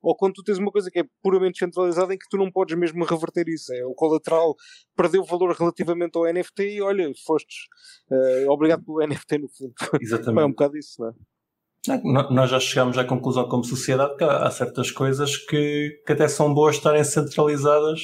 [0.02, 2.78] Ou quando tu tens uma coisa que é puramente centralizada em que tu não podes
[2.78, 3.74] mesmo reverter isso.
[3.74, 4.56] É, o colateral
[4.96, 7.58] perdeu valor relativamente ao NFT e olha, fostes
[8.12, 9.74] eh, obrigado pelo NFT no fundo.
[9.78, 10.50] Pá, é um Exatamente.
[10.50, 11.14] bocado isso, não é?
[12.04, 16.28] Não, Nós já chegámos à conclusão como sociedade que há certas coisas que, que até
[16.28, 18.02] são boas estarem centralizadas,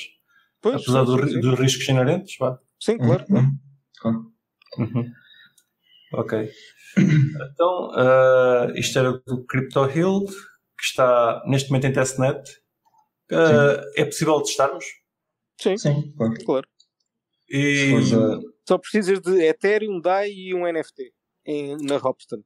[0.62, 1.40] Pois, apesar sim, do- sim.
[1.42, 2.36] dos riscos inerentes.
[2.40, 2.58] Vá.
[2.86, 3.26] Sim, claro.
[3.30, 3.58] Uhum.
[4.00, 4.32] Claro.
[4.78, 5.12] Uhum.
[6.14, 6.50] Ok.
[7.52, 10.24] Então, ah, isto era do Crypto Hill,
[10.78, 12.42] que está neste momento em testnet.
[13.32, 14.86] Ah, é possível testarmos?
[15.60, 16.34] Sim, Sim, claro.
[16.46, 16.68] claro.
[17.50, 21.12] E, a- Só precisas de Ethereum, DAI e um NFT
[21.46, 22.44] em- na Hopstone.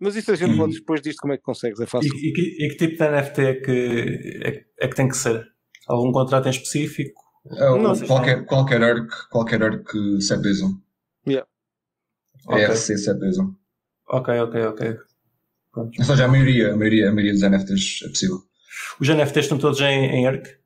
[0.00, 0.56] Mas isso a gente Uhum.
[0.58, 2.12] pode depois disto como é que consegues, é fácil.
[2.14, 5.16] e- e que, e que tipo de NFT é que, é, é que tem que
[5.16, 5.46] ser?
[5.86, 7.22] Algum contrato em específico?
[7.52, 7.98] É o- Não.
[8.06, 9.88] qualquer, qualquer ARC, qualquer ARC
[10.20, 10.80] 721.
[11.26, 11.46] Yeah.
[12.46, 12.62] Ok.
[12.64, 13.54] ERC 721.
[14.08, 14.96] Ok, ok, ok.
[15.72, 15.98] Pronto.
[15.98, 18.38] Ou seja, a maioria, a maioria, a maioria dos NFTs é possível.
[19.00, 20.56] Os NFTs estão todos em, em ERC?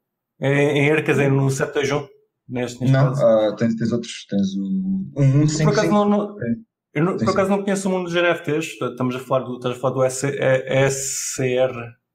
[0.41, 2.09] Em, em ERC, quer dizer, no 721?
[2.49, 4.27] Neste, neste Não, ah, tens, tens outros.
[4.29, 4.63] Tens o
[5.17, 5.71] 1155.
[5.71, 6.55] por acaso não, não- É.
[6.95, 8.67] eu não- por acaso não conheço o mundo dos NFTs.
[8.81, 11.73] Estamos a falar do, estás a falar do SC, é, SCR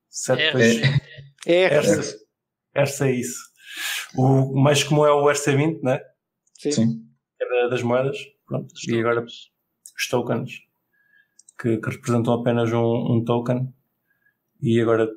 [0.10, 1.00] 721.
[1.48, 1.92] É, É, RC.
[2.00, 2.18] RC.
[2.76, 3.40] RC é isso.
[4.16, 6.00] O mais comum é o RC20, né?
[6.58, 6.72] Sim.
[6.72, 7.06] Sim.
[7.38, 8.18] Que é da- das moedas.
[8.48, 8.74] Pronto.
[8.88, 10.52] E agora os tokens,
[11.60, 13.74] que, que representam apenas um, um token.
[14.62, 15.10] E agora,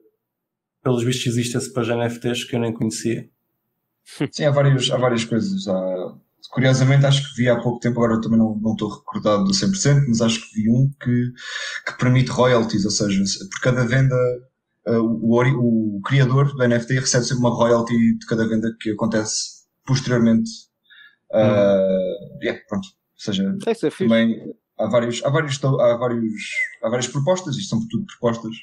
[0.82, 3.28] pelos vistos, existe esse para NFTs que eu nem conhecia.
[4.32, 5.66] Sim, há, vários, há várias coisas.
[5.68, 6.14] Há-
[6.50, 10.06] curiosamente, acho que vi há pouco tempo, agora também não, não estou recordado do 100%,
[10.08, 11.32] mas acho que vi um que,
[11.86, 14.16] que permite royalties, ou seja, se- por cada venda,
[14.88, 18.90] ah, o, ori- o criador do NFT recebe sempre uma royalty de cada venda que
[18.90, 20.50] acontece posteriormente.
[21.32, 21.78] Ah,
[22.42, 22.86] yeah, pronto.
[22.86, 23.98] Ou seja, é fixe.
[24.04, 26.32] também há vários, há vários, há vários,
[26.82, 28.54] há várias propostas, isto são tudo propostas,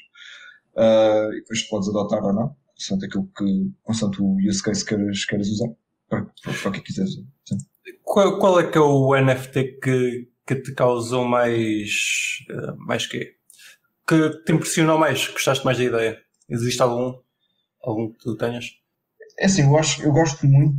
[0.76, 5.24] ah, e depois podes adotar ou não, consoante aquilo que, consoante o use case queiras,
[5.24, 5.68] queiras usar,
[6.08, 7.12] para, para, para o que quiseres.
[7.44, 7.58] Sim.
[8.02, 11.90] Qual, qual é que é o NFT que, que te causou mais.
[12.78, 13.34] mais quê?
[14.08, 15.28] Que te impressionou mais?
[15.28, 16.18] Gostaste mais da ideia?
[16.48, 17.14] Existe algum?
[17.82, 18.66] Algum que tu tenhas?
[19.38, 20.76] É assim, eu acho, eu gosto muito,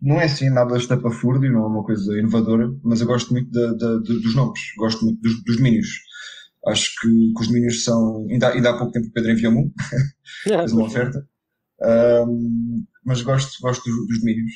[0.00, 3.72] não é assim nada estapafúrdio, não é uma coisa inovadora, mas eu gosto muito da-
[3.74, 5.88] da- de- dos nomes, gosto muito dos, dos domínios.
[6.66, 9.72] Acho que, que os domínios são, ainda, ainda há pouco tempo o Pedro enviou-me um,
[9.78, 11.26] Ah, fez uma oferta.
[11.82, 14.52] Ahm, mas gosto, gosto dos, dos domínios.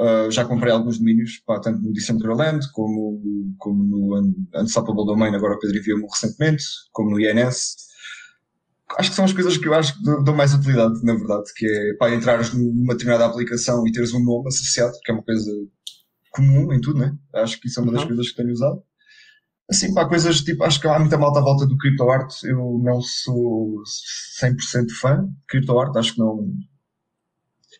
[0.00, 5.34] Ah, já comprei alguns domínios, pá, tanto no Decentraland como, como no Un- Unstoppable Domain,
[5.34, 7.76] agora o Pedro enviou-me recentemente, como no INS.
[8.98, 11.66] Acho que são as coisas que eu acho que dão mais utilidade, na verdade, que
[11.66, 15.50] é para entrares numa determinada aplicação e teres um nome associado, que é uma coisa
[16.30, 17.16] comum em tudo, né?
[17.34, 18.08] Acho que isso é uma das Uhum.
[18.08, 18.82] coisas que tenho usado.
[19.70, 22.30] Assim, pá, coisas tipo, acho que há muita malta à volta do CryptoArt.
[22.44, 23.82] Eu não sou
[24.38, 26.48] 100% fã de CryptoArt, acho que não.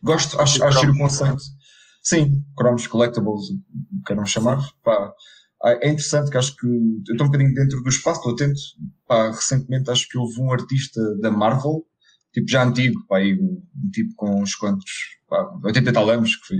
[0.02, 1.42] Gosto, acho, acho o conceito.
[2.02, 3.48] Sim, Cromos Collectibles,
[4.06, 4.58] queiram chamar.
[4.82, 5.12] Pá,
[5.64, 8.60] é interessante que acho que eu estou um bocadinho dentro do espaço, estou atento.
[9.06, 11.84] Pá, recentemente acho que houve um artista da Marvel,
[12.32, 14.90] tipo já antigo, pá, aí, um, tipo com uns quantos,
[15.28, 16.58] pá, 80 e tal anos, que foi.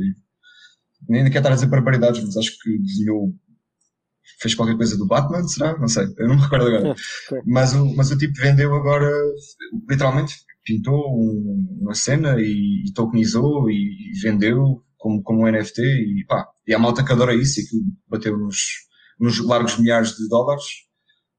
[1.08, 3.34] Nem quero estar a dizer barbaridades, mas acho que desenhou
[4.40, 5.78] fez qualquer coisa do Batman, será?
[5.78, 6.94] Não sei, eu não me recordo agora.
[7.46, 9.08] Mas, o, mas o tipo vendeu agora,
[9.88, 13.74] literalmente, pintou um- uma cena e, e tokenizou e,
[14.10, 17.64] e vendeu como, como um NFT e pá, e há malta que adora isso e
[17.66, 18.58] que bateu nos,
[19.18, 20.64] nos largos milhares de dólares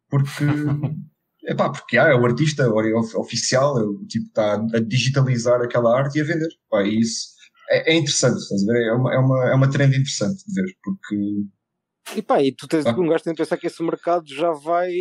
[0.09, 0.43] porque,
[1.45, 4.31] é pá, porque há, é o artista é o of- oficial, é o tipo que
[4.31, 6.49] está a digitalizar aquela arte e a vender.
[6.69, 7.27] Pá, e isso
[7.69, 8.87] é, é interessante, estás a ver?
[8.87, 11.15] É uma, é, uma, é uma trend interessante de ver, porque
[12.17, 12.91] E pá, e tu tens Ah.
[12.99, 14.91] um gajo tem de pensar que esse mercado já vai.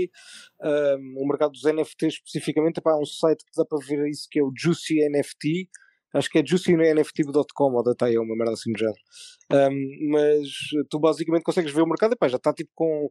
[0.62, 4.28] ahm, o mercado dos NFTs especificamente, epá, há um site que dá para ver isso
[4.30, 5.68] que é o Juicy NFT.
[6.12, 8.98] Acho que é juicynft.com ou data é uma merda assim do género.
[9.50, 10.48] Ahm, mas
[10.88, 13.10] tu basicamente consegues ver o mercado, epá, já está tipo com.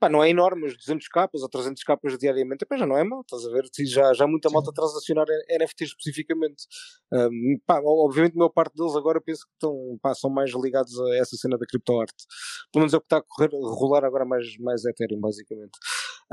[0.00, 3.04] Pá, não é enorme, mas 200 capas ou 300 capas diariamente, epá, já não é
[3.04, 3.62] mal, estás a ver?
[3.86, 4.54] Já, já muita Sim.
[4.56, 6.64] malta a transacionar NFTs especificamente.
[7.12, 10.98] Um, pá, obviamente, a maior parte deles agora penso que estão, pá, são mais ligados
[10.98, 12.24] a essa cena da criptoarte.
[12.72, 15.78] Pelo menos é o que está a correr, a rolar agora mais, mais Ethereum, basicamente.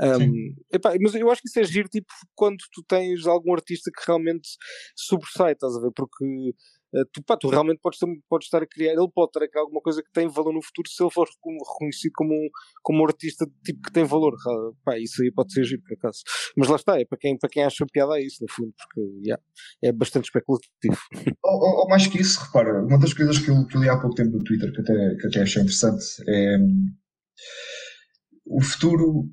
[0.00, 3.90] Um, epá, mas eu acho que isso é giro, tipo, quando tu tens algum artista
[3.94, 4.48] que realmente
[4.96, 5.90] sobressai, estás a ver?
[5.94, 6.54] Porque
[6.92, 9.62] Uh, tu, pá, tu realmente podes, podes estar a criar, ele pode estar a criar
[9.62, 12.48] alguma coisa que tem valor no futuro se ele for reconhecido como um,
[12.82, 14.34] como um artista tipo que tem valor.
[14.34, 16.18] Uh, pá, isso aí pode ser giro, por acaso.
[16.56, 19.08] Mas lá está, é para quem, para quem acha piada é isso, no fundo, porque
[19.24, 19.40] yeah,
[19.82, 20.98] é bastante especulativo.
[21.44, 23.88] Ou, ou, ou, mais que isso, repara, uma das coisas que eu, que eu li
[23.88, 26.86] há pouco tempo no Twitter, que até, que até achei interessante, é hum,
[28.46, 29.30] o futuro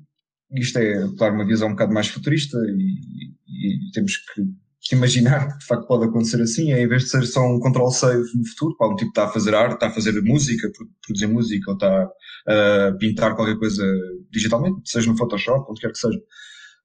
[0.52, 4.42] isto é, claro, uma visão um bocado mais futurista e, e, temos que,
[4.80, 7.60] que, imaginar que de facto pode acontecer assim, é em vez de ser só um
[7.60, 10.70] control save no futuro, pá, um tipo está a fazer arte, está a fazer música,
[11.06, 12.08] produzir música ou está
[12.46, 13.84] a pintar qualquer coisa
[14.30, 16.18] digitalmente, seja no Photoshop, onde quer que seja.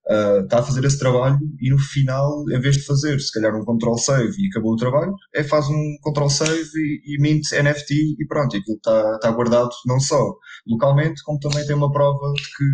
[0.06, 3.56] Uh, está a fazer esse trabalho e no final, em vez de fazer se calhar
[3.56, 7.50] um control save e acabou o trabalho, é faz um control save e, e mint
[7.54, 10.22] NFT e pronto, aquilo está, está guardado não só
[10.68, 12.66] localmente, como também tem uma prova de que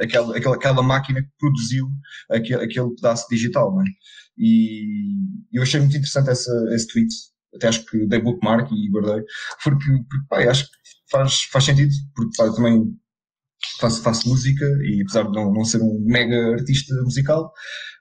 [0.00, 1.86] aquela, aquela, aquela máquina que produziu
[2.30, 3.86] aquele, aquele pedaço digital, não é?
[4.36, 4.86] E
[5.52, 7.08] eu achei muito interessante essa, esse tweet,
[7.54, 9.24] até acho que dei bookmark e guardei,
[9.62, 10.70] porque, porque pá, acho que
[11.10, 12.82] faz, faz sentido, porque pá, também
[13.80, 17.52] faço, faço música e apesar de não, não ser um mega artista musical,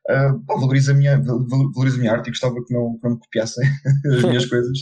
[0.10, 3.20] uh, valorizo, a minha, valorizo a minha arte e gostava que não, que não me
[3.20, 3.68] copiassem
[4.18, 4.80] as minhas coisas.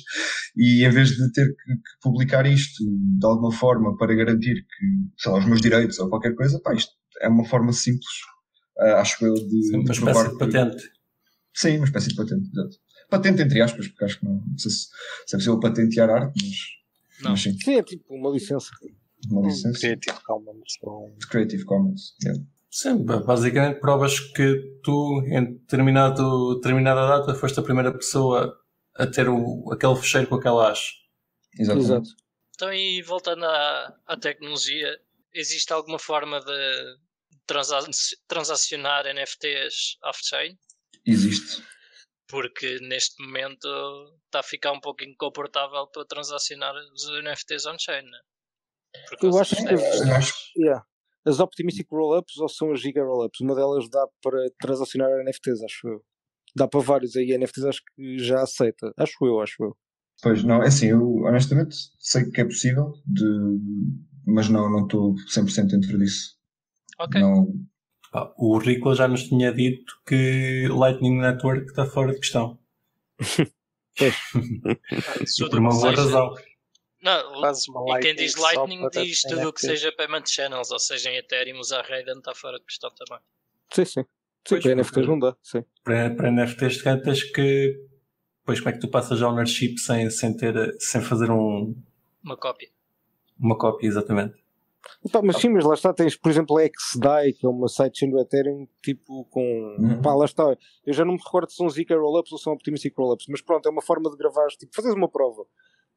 [0.56, 5.22] E em vez de ter que, que, publicar isto de alguma forma para garantir que,
[5.22, 8.10] sei lá, os meus direitos ou qualquer coisa, pá, isto é uma forma simples,
[8.80, 9.64] uh, acho eu, de.
[9.64, 10.92] Sim, uma espécie de patente.
[11.54, 12.78] Sim, uma espécie de patente, exato.
[13.10, 14.88] Patente entre aspas, porque acho que não, não sei se,
[15.28, 16.56] se é possível patentear arte, mas.
[17.24, 17.32] Não.
[17.32, 17.58] Mas sim.
[17.60, 18.70] sim, é tipo uma licença.
[19.30, 19.80] Uma licença.
[19.80, 20.78] Creative Commons.
[21.30, 22.44] Creative Commons, yeah.
[22.72, 28.58] Sim, basicamente provas que tu, em determinado, determinada data, foste a primeira pessoa
[28.96, 30.94] a ter o, aquele fecheiro com aquela hash.
[31.60, 31.86] Exatamente.
[31.86, 32.10] Exato.
[32.56, 34.98] Então, e voltando à, à tecnologia,
[35.34, 36.98] existe alguma forma de
[38.28, 40.58] transacionar NFTs off-chain?
[41.06, 41.62] Existe.
[42.28, 43.68] Porque neste momento
[44.26, 48.20] está a ficar um pouco incomportável para transacionar os NFTs on-chain, né?
[49.22, 50.86] Eu acho que as, yeah.
[51.26, 53.40] As Optimistic Rollups ou são as Giga Rollups?
[53.42, 56.04] Uma delas dá para transacionar NFTs, acho eu.
[56.56, 58.94] Dá para vários aí NFTs, acho que já aceita.
[58.98, 59.78] Acho eu, acho eu.
[60.22, 63.26] Pois, não, é assim, eu honestamente sei que é possível, de,
[64.26, 66.38] mas não não estou 100% dentro disso.
[67.00, 67.20] Ok.
[67.20, 67.48] Não...
[68.14, 72.60] Ah, o Ricola já nos tinha dito que Lightning Network está fora de questão.
[75.50, 76.34] por uma boa razão.
[77.02, 77.50] Não,
[77.96, 81.60] e quem diz Lightning diz tudo o que seja payment channels, ou seja, em Ethereum
[81.60, 83.20] usar Raiden está fora de questão também.
[83.74, 84.02] Sim, sim.
[84.02, 84.08] Sim,
[84.50, 85.64] pois, para NFTs não dá, sim.
[85.84, 87.80] Para, para NFTs tens que.
[88.44, 91.76] Pois como é que tu passas a ownership sem, sem, ter, sem fazer um.
[92.24, 92.70] Uma cópia.
[93.40, 94.40] Uma cópia, exatamente.
[95.04, 98.10] Opa, mas sim, mas lá está, tens por exemplo a XDAI, que é uma sidechain
[98.10, 99.76] do Ethereum, tipo com.
[99.80, 100.02] Uhum.
[100.02, 100.56] Pá, lá está.
[100.86, 103.68] Eu já não me recordo se são Zika Rollups ou são Optimistic Rollups, mas pronto,
[103.68, 105.46] é uma forma de gravar, tipo, fazes uma prova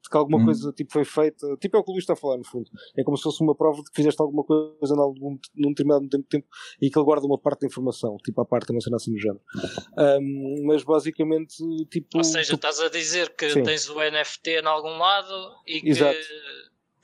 [0.09, 0.45] que alguma hum.
[0.45, 2.69] coisa tipo, foi feita, tipo é o que o Luís está a falar no fundo.
[2.97, 6.47] É como se fosse uma prova de que fizeste alguma coisa num, num determinado tempo,
[6.81, 9.19] e que ele guarda uma parte da informação, tipo a parte, não sei assim do
[9.19, 9.41] género.
[9.97, 11.55] Um, mas basicamente,
[11.89, 12.17] tipo.
[12.17, 12.55] Ou seja, tu...
[12.55, 13.63] estás a dizer que Sim.
[13.63, 15.89] tens o NFT em algum lado e que.
[15.89, 16.17] Exato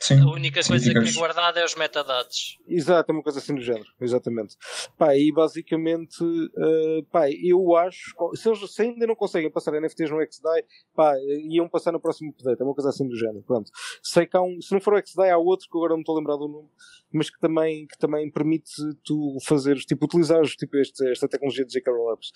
[0.01, 2.57] Sim, a única coisa que é guardada é os metadados.
[2.67, 4.57] Exato, é uma coisa assim do género, exatamente.
[4.97, 10.09] Pá, e basicamente, uh, pá, eu acho, se eles se ainda não conseguem passar NFTs
[10.09, 10.63] no XDAI,
[10.95, 11.13] pá,
[11.47, 13.69] iam passar no próximo update, é uma coisa assim do género, pronto.
[14.01, 16.15] Sei que há um, se não for o XDAI, há outro que agora não estou
[16.15, 16.69] a lembrar do nome,
[17.13, 18.71] mas que também, que também permite
[19.03, 22.31] tu fazeres, tipo, utilizares tipo, este, esta tecnologia de ZK Rollups.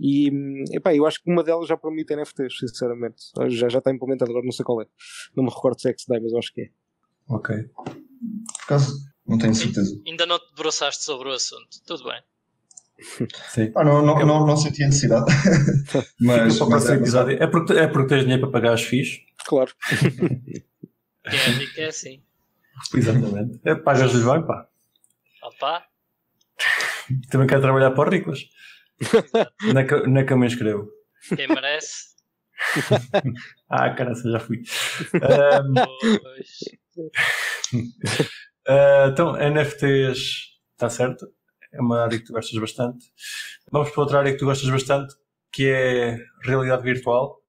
[0.00, 0.30] E,
[0.72, 3.24] epá, eu acho que uma delas já permite NFTs, sinceramente.
[3.48, 4.86] Já, já está implementado, agora não sei qual é.
[5.36, 6.79] Não me recordo se é XDAI, mas eu acho que é.
[7.30, 7.56] Ok.
[7.74, 7.94] Por
[8.64, 10.00] acaso, não tenho certeza.
[10.06, 11.80] Ainda não te debruçaste sobre o assunto.
[11.86, 12.20] Tudo bem.
[13.48, 13.72] Sim.
[13.76, 15.26] Ah, não, não, não, não senti a necessidade.
[16.20, 17.42] mas, mas é, episódio.
[17.42, 19.20] É, porque, é porque tens dinheiro para pagar as FIIs?
[19.46, 19.72] Claro.
[21.24, 22.22] é, é assim.
[22.94, 23.60] Exatamente.
[23.64, 24.68] É, Pagas-lhe bem, pá.
[25.42, 25.84] Opa.
[27.30, 28.48] Também quero trabalhar para os ricos.
[29.72, 30.90] Na que, na que eu me inscrevo.
[31.34, 32.10] Quem merece.
[33.70, 34.62] ah, cara, já fui.
[35.14, 35.74] Um,
[37.06, 37.10] uh,
[39.10, 41.26] então, NFTs, está certo?
[41.72, 43.06] É uma área que tu gostas bastante.
[43.70, 45.14] Vamos para outra área que tu gostas bastante,
[45.52, 47.40] que é realidade virtual.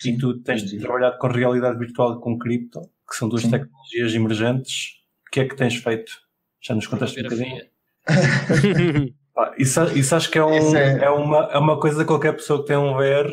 [0.00, 0.14] Sim.
[0.14, 0.78] E tu tens Sim.
[0.78, 3.50] trabalhado com realidade virtual e com cripto, que são duas Sim.
[3.50, 5.02] tecnologias emergentes.
[5.26, 6.12] O que é que tens feito?
[6.60, 7.64] Já nos contaste um bocadinho?
[9.36, 11.04] ah, isso, isso acho que é, um, é...
[11.04, 11.10] é...
[11.10, 13.30] uma, é uma coisa que qualquer pessoa que tem um VR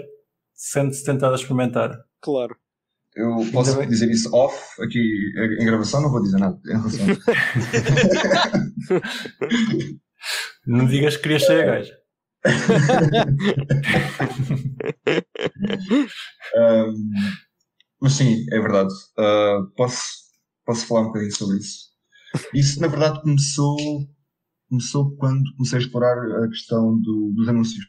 [0.54, 1.98] sente-se tentado a experimentar.
[2.22, 2.56] Claro.
[3.16, 7.08] Eu posso dizer isso off aqui em gravação, não vou dizer nada em relação.
[10.68, 11.98] não digas que querias ser a gaja.
[16.56, 16.94] um,
[18.02, 18.94] mas sim, é verdade.
[19.18, 20.04] Uh, posso,
[20.66, 21.90] posso falar um bocadinho sobre isso.
[22.54, 23.76] Isso, na verdade, começou,
[24.70, 27.84] começou quando comecei a explorar a questão do, dos anúncios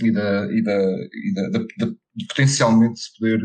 [0.00, 3.40] e, da, e, da, e da, da, da de potencialmente poder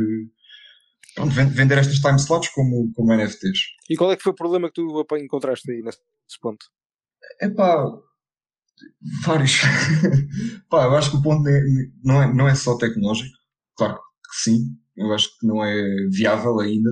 [1.15, 3.59] pronto, vender estas time slots como, como NFTs.
[3.89, 5.99] E qual é que foi o problema que tu encontraste aí nesse
[6.41, 6.65] ponto?
[7.41, 7.85] É pá,
[9.23, 9.61] vários.
[10.69, 11.43] pá, eu acho que o ponto
[12.03, 13.35] não é, não é só tecnológico,
[13.75, 14.59] claro que sim,
[14.97, 16.89] eu acho que não é viável ainda.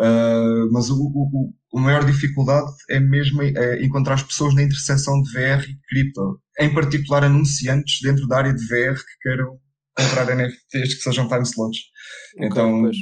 [0.00, 5.20] Uh, mas o, o, o, maior dificuldade é mesmo é encontrar as pessoas na interseção
[5.22, 9.58] de VR e cripto, em particular anunciantes dentro da área de VR que queiram
[9.96, 11.80] comprar NFTs que sejam time slots.
[12.36, 12.96] Okay, então, pois.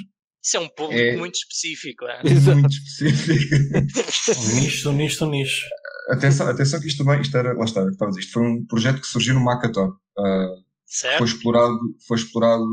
[0.46, 1.16] Isso é um público é...
[1.16, 2.04] muito específico.
[2.04, 2.22] É?
[2.54, 3.56] Muito específico.
[4.38, 5.66] um nicho, um nicho, um nicho.
[6.08, 7.84] Atenção, atenção que isto também, isto era, lá está,
[8.16, 9.88] isto foi um projeto que surgiu no Macaton.
[10.16, 11.18] Uh, certo.
[11.18, 12.64] Foi explorado, foi explorado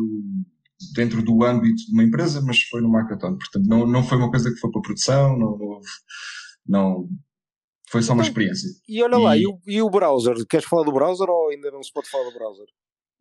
[0.94, 3.38] dentro do âmbito de uma empresa, mas foi no Macaton.
[3.38, 5.88] Portanto, não, não foi uma coisa que foi para produção, não houve,
[6.68, 7.10] não,
[7.90, 8.70] foi só uma então, experiência.
[8.88, 10.36] E olha lá, e o, e o browser?
[10.48, 12.68] Queres falar do browser ou ainda não se pode falar do browser?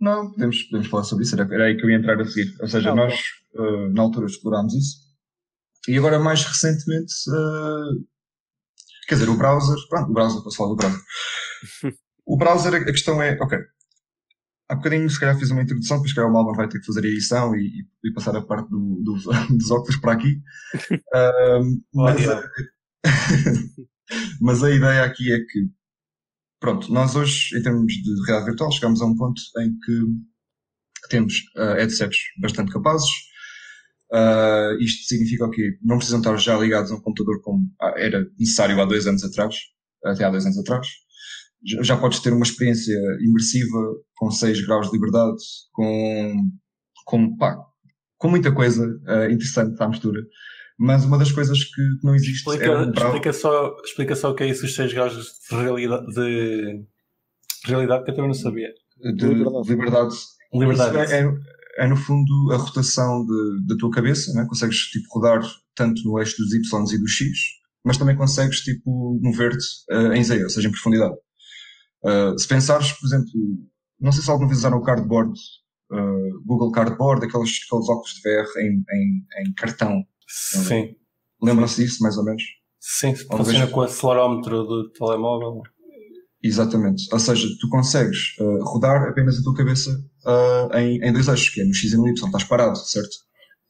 [0.02, 2.56] Não, podemos, podemos falar sobre isso, era, era aí que eu ia entrar a seguir.
[2.60, 3.14] Ou seja, nós
[3.54, 4.96] uh, na altura explorámos isso
[5.86, 8.04] e agora mais recentemente, uh,
[9.06, 11.00] quer dizer, o browser, pronto, o browser, posso falar do browser.
[12.26, 13.56] o browser, a questão é, ok,
[14.68, 16.86] há bocadinho se calhar fiz uma introdução, depois se calhar o Malman vai ter que
[16.86, 19.14] fazer a edição e, e passar a parte do, do,
[19.56, 20.42] dos óculos para aqui.
[21.14, 22.50] Uh, mas, a,
[24.40, 25.68] mas a ideia aqui é que
[26.62, 31.35] pronto, nós hoje, em termos de realidade virtual, chegamos a um ponto em que temos
[31.57, 33.11] uh, headsets bastante capazes.
[34.12, 35.77] Uh, isto significa o quê?
[35.83, 39.57] Não precisam estar já ligados a um computador como era necessário há dois anos atrás,
[40.05, 40.87] até há dois anos atrás.
[41.64, 43.79] Já, já podes ter uma experiência imersiva
[44.14, 45.37] com 6 graus de liberdade,
[45.72, 46.51] com,
[47.05, 47.59] com, pá,
[48.18, 50.20] com muita coisa uh, interessante à mistura.
[50.83, 54.35] Mas uma das coisas que não existe explica, é um explica, só, explica só o
[54.35, 56.85] que é isso, os 6 graus de realidade, de
[57.64, 58.68] realidade que eu também não sabia.
[59.01, 60.16] De liberdade.
[60.53, 61.12] Liberdade.
[61.12, 61.35] É, é,
[61.79, 64.45] é, no fundo a rotação de, da tua cabeça, né?
[64.49, 65.40] consegues tipo rodar
[65.77, 67.31] tanto no eixo dos Y e dos X,
[67.85, 71.14] mas também consegues tipo mover-te uh, em Z, ou seja, em profundidade.
[72.05, 73.31] Uh, se pensares, por exemplo,
[74.01, 75.33] não sei se alguma vez usaram o cardboard,
[75.92, 80.97] uh, Google Cardboard, aqueles, aqueles óculos de VR em, em, em cartão Sim.
[81.42, 82.42] Lembram-se disso, mais ou menos?
[82.81, 85.62] Sim, funciona com o acelerómetro do telemóvel.
[86.42, 87.05] Exatamente.
[87.12, 89.90] Ou seja, tu consegues uh, rodar apenas a tua cabeça
[90.25, 92.27] uh, em, em dois eixos, que é no X e no Y.
[92.27, 93.14] Estás parado, certo?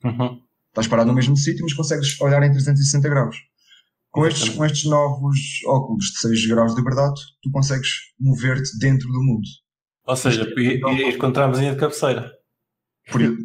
[0.04, 0.40] Uhum.
[0.68, 3.36] Estás parado no mesmo sítio, mas consegues olhar em 360 graus.
[4.10, 7.88] Com estes, com estes novos óculos de 6 graus de liberdade, tu consegues
[8.20, 9.48] mover-te dentro do mundo.
[10.06, 12.30] Ou seja, ir contra a mesinha de cabeceira.
[13.10, 13.20] Por,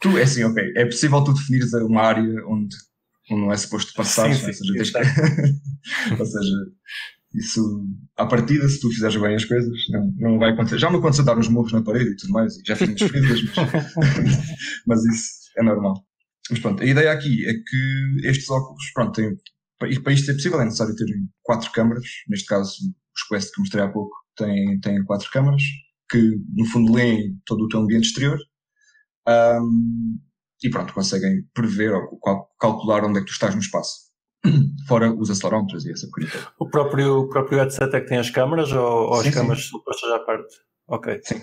[0.00, 2.76] tu, é assim, ok, é possível tu definires uma área onde,
[3.30, 6.14] onde não é suposto passar, sim, sim, ou, seja, que...
[6.18, 6.56] ou seja,
[7.34, 10.78] isso, à partida, se tu fizeres bem as coisas, não, não vai acontecer.
[10.78, 13.02] Já me aconteceu dar uns morros na parede e tudo mais, e já fiz umas
[13.02, 14.38] feridas, mas,
[14.86, 15.94] mas isso é normal.
[16.50, 19.36] Mas pronto, a ideia aqui é que estes óculos, pronto, têm,
[19.78, 21.06] para isto ser possível é necessário ter
[21.42, 22.72] quatro câmaras, neste caso
[23.14, 25.62] os Quest que mostrei há pouco têm, têm quatro câmaras,
[26.10, 26.18] que
[26.54, 28.38] no fundo leem todo o teu ambiente exterior
[29.28, 30.18] um,
[30.62, 32.18] e pronto, conseguem prever ou
[32.58, 34.10] calcular onde é que tu estás no espaço.
[34.88, 36.30] Fora os acelerómetros e essa coisa.
[36.58, 39.68] O próprio, o próprio headset é que tem as câmaras ou, ou as sim, câmaras
[39.68, 40.54] são postas à parte?
[40.88, 41.20] Ok.
[41.24, 41.40] Sim.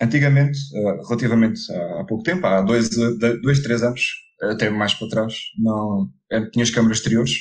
[0.00, 4.02] Antigamente, uh, relativamente há pouco tempo, há dois, dois, três anos,
[4.42, 6.10] até mais para trás, não,
[6.52, 7.32] tinha as câmaras exteriores,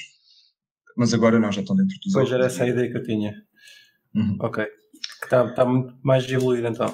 [0.96, 3.34] mas agora não, já estão dentro dos Pois era essa a ideia que eu tinha.
[4.13, 4.38] Uhum.
[4.41, 4.63] Ok.
[5.24, 6.94] Está, está muito mais evoluído então.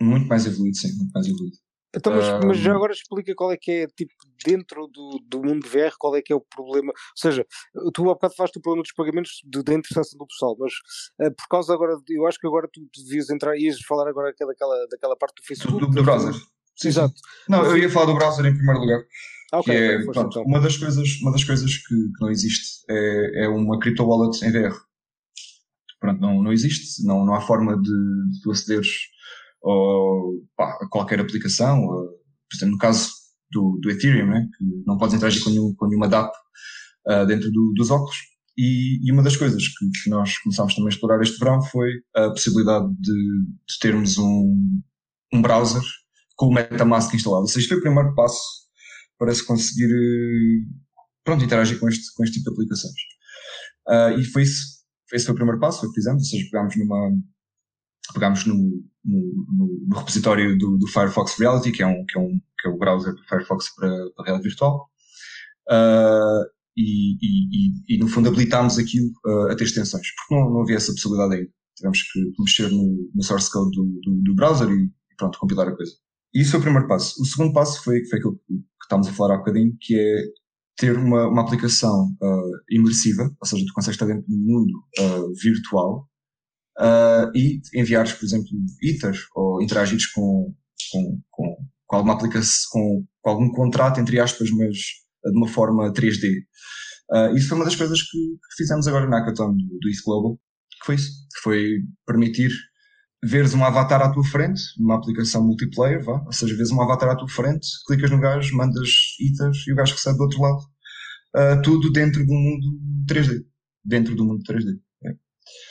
[0.00, 1.56] Muito mais evoluído, sim, muito mais evoluído.
[1.96, 2.46] Então, mas, um...
[2.46, 4.12] mas, já agora explica qual é que é, tipo,
[4.44, 6.88] dentro do, do mundo VR, qual é que é o problema.
[6.88, 7.44] Ou seja,
[7.94, 10.72] tu há bocado falaste do problema dos pagamentos de, da interseção do pessoal, mas
[11.20, 14.86] uh, por causa agora, eu acho que agora tu, devias entrar, ias falar agora daquela,
[14.90, 15.80] daquela parte do Facebook.
[15.80, 16.34] Do, do browser.
[16.76, 17.14] Sim, Exato.
[17.48, 19.02] Não, mas, eu ia falar do browser em primeiro lugar.
[19.52, 20.42] Ah, okay, é, okay, pronto, então.
[20.42, 24.44] uma das coisas, uma das coisas que, que não existe é, é uma crypto wallet
[24.44, 24.76] em VR.
[25.98, 29.08] Pronto, não, não existe, não, não há forma de, de tu acederes
[29.66, 32.06] ou pá, qualquer aplicação, ou,
[32.48, 33.10] por exemplo, no caso
[33.50, 36.32] do, do Ethereum, né, que não podes interagir com, nenhum, com nenhuma DApp
[37.08, 38.16] uh, dentro do, dos óculos.
[38.56, 41.90] E, e, uma das coisas que, que, nós começámos também a explorar este verão foi
[42.14, 43.12] a possibilidade de,
[43.68, 44.80] de termos um,
[45.34, 45.82] um browser
[46.36, 47.42] com o MetaMask instalado.
[47.42, 48.40] Ou seja, foi o primeiro passo
[49.18, 49.90] para se conseguir
[51.22, 52.94] pronto, interagir com este, com este tipo de aplicações.
[53.88, 54.78] Uh, e foi isso,
[55.12, 57.10] esse foi o primeiro passo, que fizemos, ou seja, pegámos numa,
[58.12, 58.54] pegámos no,
[59.04, 62.70] no, no repositório do, do, Firefox Reality, que é, um, que, é um, que é
[62.70, 64.88] o browser do Firefox para, para a realidade virtual.
[65.68, 66.44] Uh,
[66.76, 70.76] e, e, e, no fundo habilitámos aquilo uh, a ter extensões, porque não, não havia
[70.76, 71.50] essa possibilidade ainda.
[71.76, 75.76] Tivemos que mexer no, no source code do, do, do browser e, pronto, compilar a
[75.76, 75.92] coisa.
[76.34, 77.20] E isso foi o primeiro passo.
[77.20, 80.22] O segundo passo foi, foi aquilo que estávamos a falar há bocadinho, que é
[80.76, 85.32] ter uma, uma aplicação uh, imersiva, ou seja, tu consegues estar dentro do mundo uh,
[85.42, 86.06] virtual
[86.78, 88.48] uh, e enviares, por exemplo,
[88.82, 90.54] ethers ou interagires com,
[90.92, 91.56] com, com,
[91.86, 96.42] com alguma aplicação, com, com, algum contrato, entre aspas, mas de uma forma 3D.
[97.34, 100.38] isso foi uma das coisas que, que fizemos agora na Hackathon do, do Global,
[100.80, 102.50] que foi isso, que foi permitir
[103.22, 107.10] veres um avatar à tua frente, numa aplicação multiplayer, vá, ou seja, vês um avatar
[107.10, 108.88] à tua frente, clicas no gajo, mandas
[109.20, 110.60] itens e o gajo recebe do outro lado.
[111.34, 112.66] Uh, tudo dentro do mundo
[113.08, 113.44] 3D.
[113.84, 114.78] Dentro do mundo 3D.
[115.04, 115.10] É.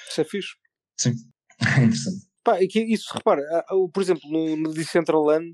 [0.09, 0.49] Isso é fixe.
[0.97, 1.13] Sim,
[1.61, 2.25] é interessante.
[2.45, 3.41] Pá, isso, repara,
[3.91, 5.51] por exemplo, no, no Decentraland,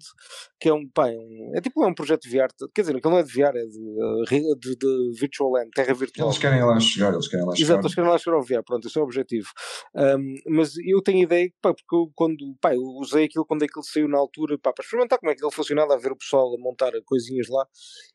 [0.60, 2.98] que é um, pá, é, um, é tipo é um projeto de VR, quer dizer,
[2.98, 6.28] aquilo não é de VR, é de, eh, de, de Virtual Land, Terra Virtual.
[6.28, 7.66] Eles querem lá chegar, eles querem lá chegar.
[7.66, 9.48] Exato, eles querem lá chegar ao VR, pronto, esse é o objetivo.
[9.96, 13.86] Um, mas eu tenho ideia, pá, porque eu, quando, pá, eu usei aquilo quando aquilo
[13.86, 16.54] saiu na altura, pá, para experimentar como é que ele funcionava, a ver o pessoal
[16.54, 17.66] a montar coisinhas lá,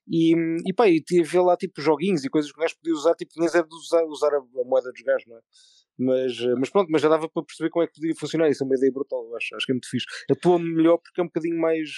[0.06, 0.34] e,
[0.66, 3.32] e pá, e tive lá tipo joguinhos e coisas que o gajo podia usar, tipo,
[3.38, 5.40] nem é de usar, usar a, a moeda dos gajos, não é?
[5.98, 8.50] Mas, eh, mas pronto, mas já dava para perceber como é que podia funcionar.
[8.50, 10.06] Isso é uma ideia brutal, acho, acho que é muito fixe.
[10.30, 11.88] Atua melhor porque é um bocadinho mais.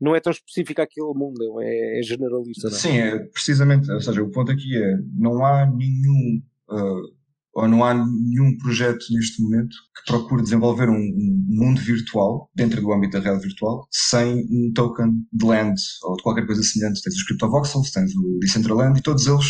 [0.00, 2.68] Não é tão específico àquele mundo, é, é generalista.
[2.68, 2.76] Não?
[2.76, 2.78] É?
[2.78, 3.90] Sim, é precisamente.
[3.90, 6.42] Ou seja, o ponto aqui é: não há nenhum.
[6.68, 7.20] Uh,
[7.52, 12.80] ou não há nenhum projeto neste momento que procure desenvolver um, um, mundo virtual, dentro
[12.80, 15.74] do âmbito da realidade virtual, sem um token de land
[16.04, 17.02] ou de qualquer coisa semelhante.
[17.02, 19.46] Tens os CryptoVoxels, tens o Decentraland e todos eles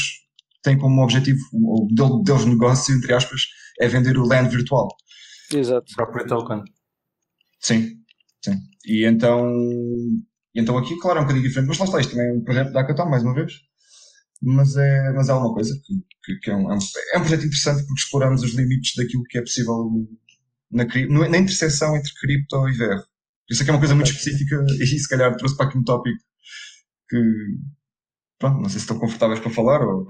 [0.62, 1.88] têm como objetivo, o
[2.24, 3.42] deles negócio, entre aspas,
[3.80, 4.88] é vender o land virtual.
[5.52, 5.86] Exato.
[5.92, 6.62] O próprio token.
[7.60, 7.96] Sim,
[8.44, 8.56] sim.
[8.86, 9.52] E então,
[10.54, 12.72] então aqui, claro, é um bocadinho diferente, mas lá está, isto também é um projeto
[12.72, 13.52] da Hackathon, mais uma vez.
[14.42, 16.78] Mas é, mas é uma coisa que, que, que é, um, é, um,
[17.14, 20.08] é um projeto interessante porque exploramos os limites daquilo que é possível
[20.70, 20.84] na,
[21.28, 23.02] na interseção entre cripto e VR.
[23.50, 26.22] Isso aqui é uma coisa muito específica e se calhar trouxe para aqui um tópico
[27.08, 27.18] que,
[28.38, 30.06] pronto, não sei se estão confortáveis para falar ou,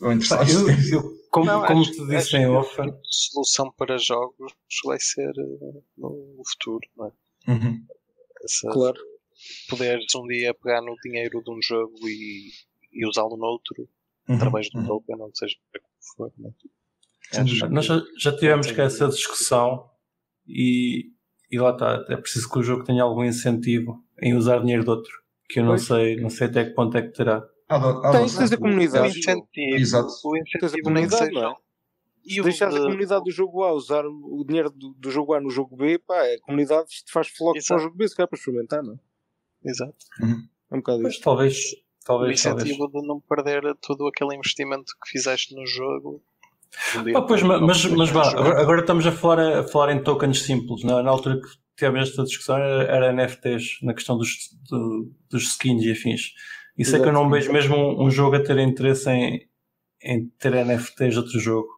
[0.00, 0.52] ou interessados.
[0.52, 2.80] Eu, eu, como, não, como acho, tu disse em off.
[2.80, 4.52] A solução para jogos
[4.84, 7.12] vai ser uh, no futuro, não é?
[7.50, 7.84] Uhum.
[8.44, 9.00] Essa, claro.
[9.68, 12.50] Poderes um dia pegar no dinheiro de um jogo e,
[12.92, 13.88] e usá-lo noutro
[14.28, 14.36] uhum.
[14.36, 14.86] através de um uhum.
[14.86, 16.32] token, não seja para que for.
[16.36, 17.68] Não é?
[17.68, 19.90] Nós já, já tivemos que essa discussão
[20.46, 21.12] e,
[21.50, 24.90] e lá está, é preciso que o jogo tenha algum incentivo em usar dinheiro de
[24.90, 25.12] outro,
[25.48, 27.46] que eu não sei, não sei até que ponto é que terá.
[28.12, 29.08] Tens, tens a comunidade.
[29.08, 30.08] O incentivo, Exato.
[30.24, 31.54] O incentivo tens a comunidade, não é?
[32.26, 32.80] Se deixares de...
[32.80, 35.98] a comunidade do jogo A usar o dinheiro do, do, jogo A no jogo B,
[35.98, 38.94] pá, a comunidade te faz floco para o jogo B, se calhar para experimentar, não
[38.94, 38.98] é?
[39.64, 39.96] Exato.
[40.20, 40.48] Uhum.
[40.70, 41.22] É um bocado pois, isso.
[41.22, 41.56] Talvez,
[42.04, 42.30] talvez.
[42.30, 43.02] O incentivo talvez.
[43.02, 46.22] de não perder todo aquele investimento que fizeste no jogo.
[46.96, 50.42] Um pois, mas, mas, mas vá, agora, agora, estamos a falar, a falar em tokens
[50.42, 50.84] simples.
[50.84, 55.44] Na, na altura que tivemos esta discussão era, era NFTs, na questão dos, do, dos
[55.44, 56.32] skins e afins.
[56.78, 59.48] Isso é que eu não vejo mesmo um, um, jogo a ter interesse em,
[60.02, 61.68] em ter NFTs de outro jogo.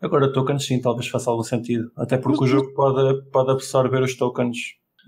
[0.00, 1.90] Agora, tokens sim, talvez faça algum sentido.
[1.96, 4.58] Até porque mas, o jogo pode, pode absorver os tokens.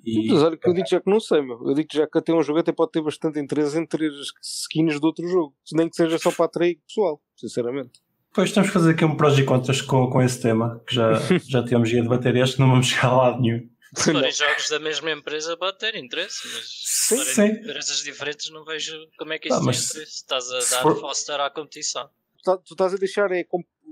[0.05, 0.29] E...
[0.29, 1.61] Mas olha que eu digo já que não sei, meu.
[1.67, 4.33] Eu digo já que até um jogo até pode ter bastante interesse em ter as
[4.43, 5.55] skins de outro jogo.
[5.73, 8.01] Nem que seja só para atrair pessoal, sinceramente.
[8.35, 11.13] Pois temos que fazer aqui um prós e contras com, com esse tema, que já,
[11.49, 13.67] já tínhamos ido debater este, não vamos chegar a lado nenhum.
[13.95, 18.65] Se forem jogos da mesma empresa pode ter interesse, mas se forem empresas diferentes não
[18.65, 20.03] vejo como é que isso tem interesse.
[20.03, 21.01] Estás a dar for...
[21.01, 22.11] foster à competição.
[22.43, 23.45] Tu, tu estás a deixar é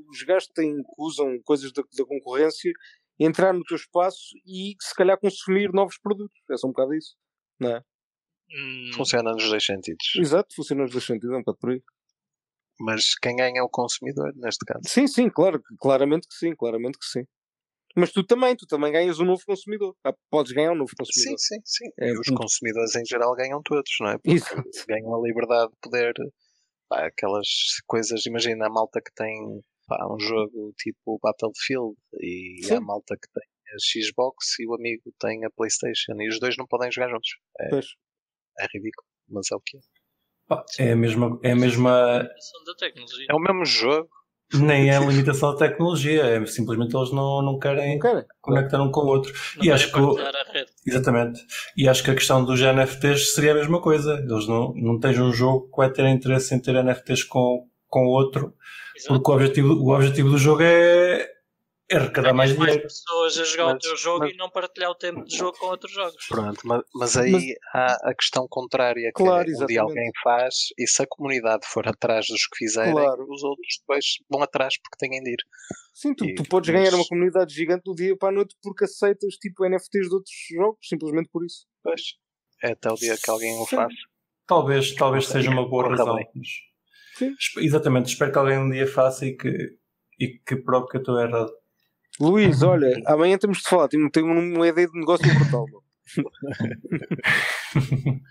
[0.09, 2.72] os gajos que, têm, que usam coisas da, da, concorrência
[3.18, 6.36] entrar no teu espaço e se calhar consumir novos produtos.
[6.51, 7.16] É só um bocado isso,
[7.59, 7.82] não é?
[8.51, 8.90] Hum...
[8.95, 10.12] Funciona nos dois sentidos.
[10.16, 11.82] Exato, funciona nos dois sentidos, é um bocado por aí.
[12.80, 14.82] Mas quem ganha é o consumidor, neste caso.
[14.86, 17.24] Sim, sim, claro, claramente que sim, claramente que sim.
[17.97, 19.95] Mas tu também, tu também ganhas um novo consumidor.
[20.05, 21.38] Ah, podes ganhar um novo consumidor.
[21.38, 21.90] Sim, sim, sim.
[22.01, 22.34] É, e os muito...
[22.34, 24.18] consumidores em geral ganham todos, não é?
[24.18, 24.62] Porque Exato.
[24.88, 26.12] ganham a liberdade de poder.
[26.88, 27.49] Pá, aquelas
[27.86, 32.74] coisas, imagina a malta que tem pá, um jogo tipo Battlefield e sim.
[32.74, 36.57] a malta que tem a Xbox e o amigo tem a PlayStation e os dois
[36.57, 37.30] não podem jogar juntos.
[37.61, 39.80] É, é ridículo, mas é o que é.
[40.78, 41.38] É a mesma.
[41.42, 42.28] É a mesma.
[43.28, 44.11] É o mesmo jogo.
[44.61, 49.00] Nem é limitação da tecnologia, é simplesmente eles não, não querem não conectar um com
[49.00, 49.32] o outro.
[49.57, 50.00] Não e acho que
[50.86, 51.40] exatamente.
[51.76, 54.14] E acho que a questão dos NFTs seria a mesma coisa.
[54.14, 58.07] Eles não, não têm um jogo que vai ter interesse em ter NFTs com, com
[58.07, 58.55] o outro,
[58.96, 59.14] Exato.
[59.14, 61.28] porque o objetivo, o objetivo do jogo é,
[61.91, 62.80] é arrecadar mais dinheiro.
[62.80, 64.32] mais pessoas a jogar mas, o teu jogo mas...
[64.32, 66.26] e não partilhar o tempo de jogo com outros jogos.
[66.28, 67.45] Pronto, mas, mas aí mas...
[67.74, 71.87] há a questão contrária que claro, um dia alguém faz e se a comunidade for
[71.87, 73.26] atrás dos que fizerem, claro.
[73.28, 75.43] os outros depois vão atrás porque têm de ir.
[75.93, 76.82] Sim, tu, e, tu podes mas...
[76.82, 80.35] ganhar uma comunidade gigante do dia para a noite porque aceitas tipo NFTs de outros
[80.51, 81.66] jogos, simplesmente por isso.
[81.82, 82.01] Pois,
[82.62, 83.95] é até o dia que alguém o faça.
[84.47, 86.16] Talvez, talvez seja uma boa razão.
[87.16, 87.35] Sim.
[87.59, 89.78] Exatamente, espero que alguém um dia faça e que,
[90.18, 91.53] e que prove que eu estou errado.
[92.20, 93.88] Luís, olha, amanhã temos de falar.
[93.88, 95.66] Tenho, tenho uma ideia de negócio brutal.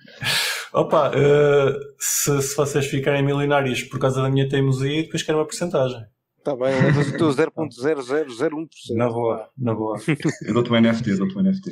[0.74, 5.46] Opa, uh, se, se vocês ficarem milionários por causa da minha teimosia, depois quero uma
[5.46, 6.02] porcentagem.
[6.38, 8.68] Está bem, levas o teu 0.0001%.
[8.96, 9.98] Na boa, na boa.
[10.46, 11.72] Eu dou-te um NFT, eu dou-te um NFT.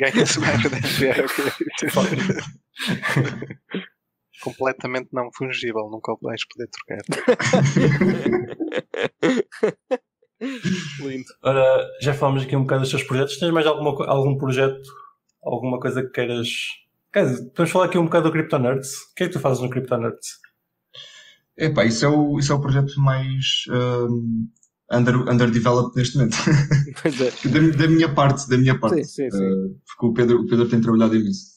[0.00, 1.12] Ganha-se mais NFT.
[4.40, 7.02] Completamente não fungível, nunca o vais poder trocar.
[11.00, 11.24] Lindo.
[11.42, 13.38] Ora, já falamos aqui um bocado dos teus projetos.
[13.38, 14.88] Tens mais alguma, algum projeto,
[15.42, 16.48] alguma coisa que queiras.
[17.12, 18.92] Quer dizer, vamos falar aqui um bocado do Crypto Nerds.
[18.94, 20.38] O que é que tu fazes no Crypto Nerds?
[21.56, 24.46] Epá, isso é o, isso é o projeto mais um,
[24.92, 26.36] under, underdeveloped neste momento.
[27.06, 27.48] É.
[27.48, 29.04] da, da, minha parte, da minha parte.
[29.04, 29.44] Sim, sim, sim.
[29.44, 31.56] Uh, porque o Pedro, o Pedro tem trabalhado imenso.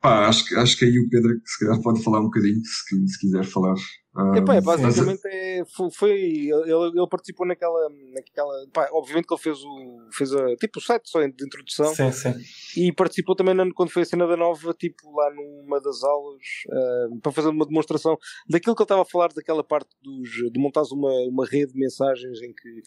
[0.00, 3.18] Pá, acho, acho que aí o Pedro se calhar pode falar um bocadinho, se, se
[3.20, 3.74] quiser falar.
[4.14, 9.32] Um, Epá, é, basicamente é, foi, foi ele, ele, participou naquela, naquela pá, obviamente que
[9.32, 12.34] ele fez o fez a, tipo o site só de introdução sim, sim.
[12.76, 17.20] e participou também quando foi a cena da nova tipo lá numa das aulas uh,
[17.22, 18.18] para fazer uma demonstração
[18.50, 21.80] daquilo que ele estava a falar daquela parte dos, de montar uma, uma rede de
[21.80, 22.82] mensagens em que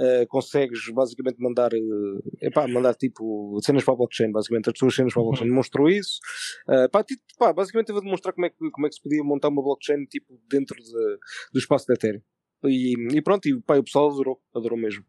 [0.00, 4.94] Uh, consegues basicamente mandar, uh, epá, mandar tipo cenas para a blockchain, basicamente as tuas
[4.94, 5.48] cenas para a blockchain.
[5.48, 5.52] Uhum.
[5.52, 6.20] Demonstrou isso.
[6.66, 9.02] Uh, pá, tipo, pá, basicamente teve a demonstrar como é, que, como é que se
[9.02, 11.18] podia montar uma blockchain tipo, dentro de,
[11.52, 12.22] do espaço da Ethereum.
[12.64, 15.04] E, e pronto, e pá, o pessoal adorou, adorou mesmo.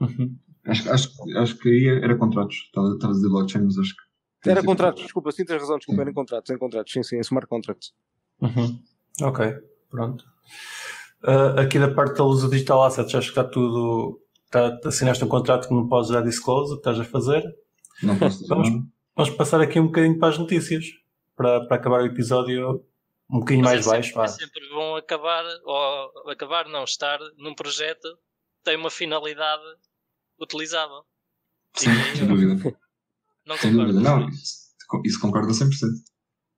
[0.00, 0.34] Uhum.
[0.64, 4.50] Acho, acho, acho que aí era contratos, estava a dizer blockchain, mas acho que.
[4.50, 7.92] Era contratos, desculpa, sim, tens razão, desculpa, eram contratos, eram contratos, sim, sim, smart contracts.
[8.40, 8.80] Uhum.
[9.22, 9.44] Ok,
[9.90, 10.24] pronto.
[11.26, 14.20] Uh, aqui da parte da luz digital assets, acho que está tudo.
[14.44, 17.42] Está, assinaste um contrato que não podes dar disclose, o que estás a fazer.
[18.02, 18.68] Não posso vamos,
[19.16, 20.84] vamos passar aqui um bocadinho para as notícias,
[21.34, 22.84] para, para acabar o episódio
[23.28, 24.20] um bocadinho Mas mais é baixo.
[24.20, 28.08] É sempre bom acabar, ou acabar, não, estar num projeto
[28.58, 29.64] que tem uma finalidade
[30.40, 31.04] utilizável.
[31.74, 32.78] Sim, sem dúvida.
[33.44, 34.00] Não sem dúvida.
[34.00, 34.72] Não, isso,
[35.04, 35.70] isso concordo a 100%.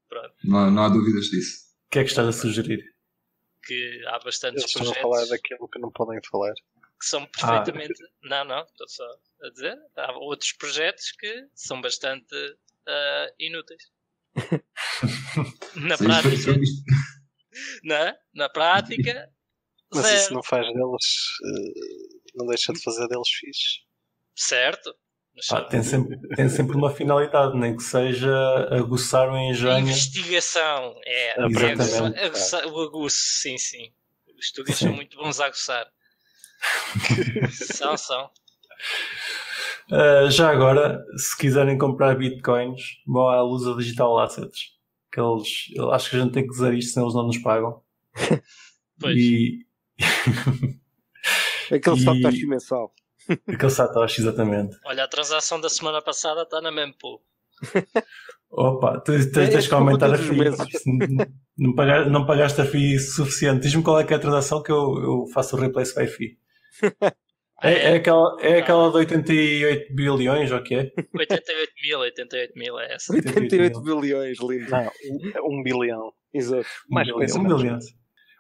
[0.09, 0.35] Pronto.
[0.45, 1.69] Não, há, não há dúvidas disso.
[1.87, 2.83] O que é que estás a sugerir?
[3.69, 4.97] Que há bastantes Eles projetos.
[4.97, 6.55] Estão a falar daquilo que não podem falar.
[6.55, 8.03] Que são perfeitamente.
[8.03, 8.09] Ah.
[8.23, 9.05] Não, não, estou só
[9.43, 9.79] a dizer.
[9.97, 13.83] Há outros projetos que são bastante uh, inúteis.
[15.77, 16.55] na prática.
[17.85, 19.31] na, na prática.
[19.93, 20.17] Mas zero.
[20.17, 21.05] isso não faz deles.
[21.45, 23.85] Uh, não deixa de fazer deles fixes.
[24.35, 24.97] Certo.
[25.51, 28.33] Ah, tem, sempre, tem sempre uma finalidade, nem que seja
[28.71, 29.79] aguçar o engenho.
[29.79, 31.47] Investigação, é.
[31.47, 32.21] Exatamente.
[32.21, 33.93] Aguçar, o aguço, sim, sim.
[34.39, 34.87] Os estúdios sim.
[34.87, 35.87] são muito bons a aguçar.
[37.53, 38.31] são, são.
[39.91, 44.77] Uh, já agora, se quiserem comprar bitcoins, vão à Lusa Digital Assets.
[45.13, 47.39] Que eles, eu acho que a gente tem que usar isto, senão eles não nos
[47.39, 47.83] pagam.
[49.01, 49.17] Pois.
[49.17, 49.65] E.
[51.71, 51.99] Aquele e...
[51.99, 52.93] stock mensal.
[53.47, 54.77] Aquele Satoshi, exatamente.
[54.85, 57.21] Olha, a transação da semana passada está na mempool.
[58.51, 60.37] Opa, tu, tu tens é, que aumentar a FII.
[61.59, 63.63] Não, pagaste, não pagaste a FII suficiente.
[63.63, 66.39] Diz-me qual é que é a transação que eu, eu faço o replace by FII.
[67.61, 70.93] É, é, aquela, é aquela de 88 bilhões, ou o que é?
[71.13, 73.13] 88 mil, 88 mil é essa.
[73.13, 74.71] 88 bilhões, lindo.
[74.71, 74.93] Não,
[75.43, 76.13] um, um bilhão.
[76.33, 76.69] Exato.
[76.89, 77.57] Mais um bilhão.
[77.57, 77.79] Um bilhão.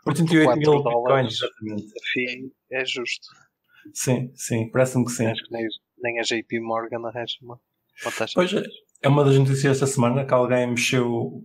[0.06, 1.86] 88 mil bitcoins, exatamente.
[1.88, 3.26] A FII é justo.
[3.92, 5.26] Sim, sim, parece-me que sim.
[5.26, 5.66] Acho que nem,
[5.98, 7.60] nem a JP Morgan arranja uma,
[8.02, 8.32] uma taxa.
[8.34, 8.62] Pois é,
[9.02, 11.42] é uma das notícias desta semana que alguém mexeu,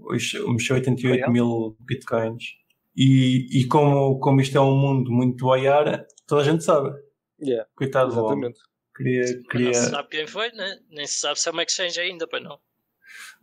[0.48, 2.44] mexeu 88 mil bitcoins.
[2.96, 6.94] E, e como, como isto é um mundo muito boiar, toda a gente sabe.
[7.42, 8.60] Yeah, Coitado exatamente.
[8.96, 9.68] Queria, queria...
[9.68, 10.80] Não se sabe quem foi, né?
[10.90, 12.60] nem se sabe se é uma exchange ainda, pois não.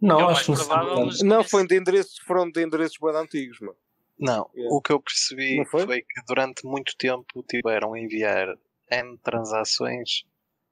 [0.01, 1.25] Não, é acho que não sabe.
[1.25, 3.77] Não, foi de endereços, foram de endereços bem antigos, mano.
[4.19, 4.75] Não, yeah.
[4.75, 5.87] o que eu percebi foi?
[5.87, 6.03] foi?
[6.03, 8.55] que durante muito tempo tiveram a enviar
[8.91, 10.25] N transações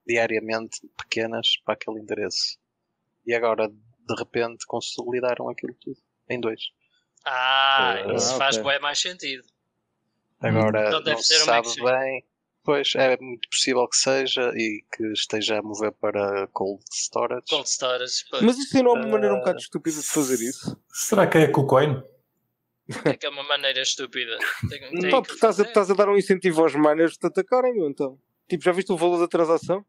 [0.06, 2.58] diariamente pequenas para aquele endereço.
[3.26, 5.98] E agora, de repente, consolidaram aquilo tudo
[6.28, 6.60] em dois.
[7.24, 8.70] Ah, uh, isso faz okay.
[8.70, 9.44] bem mais sentido.
[10.40, 12.24] Agora, então não se sabe bem.
[12.64, 17.46] Pois, é muito possível que seja e que esteja a mover para cold storage.
[17.48, 18.42] Cold storage, pois.
[18.42, 20.78] Mas isso não é uma maneira um bocado estúpida de fazer isso?
[20.92, 22.02] Será que é KuCoin?
[23.04, 24.38] É que é uma maneira estúpida.
[24.68, 27.86] Tem, tem então, estás, a, estás a dar um incentivo aos miners de te atacarem,
[27.86, 28.18] então.
[28.48, 29.84] Tipo, já viste o valor da transação?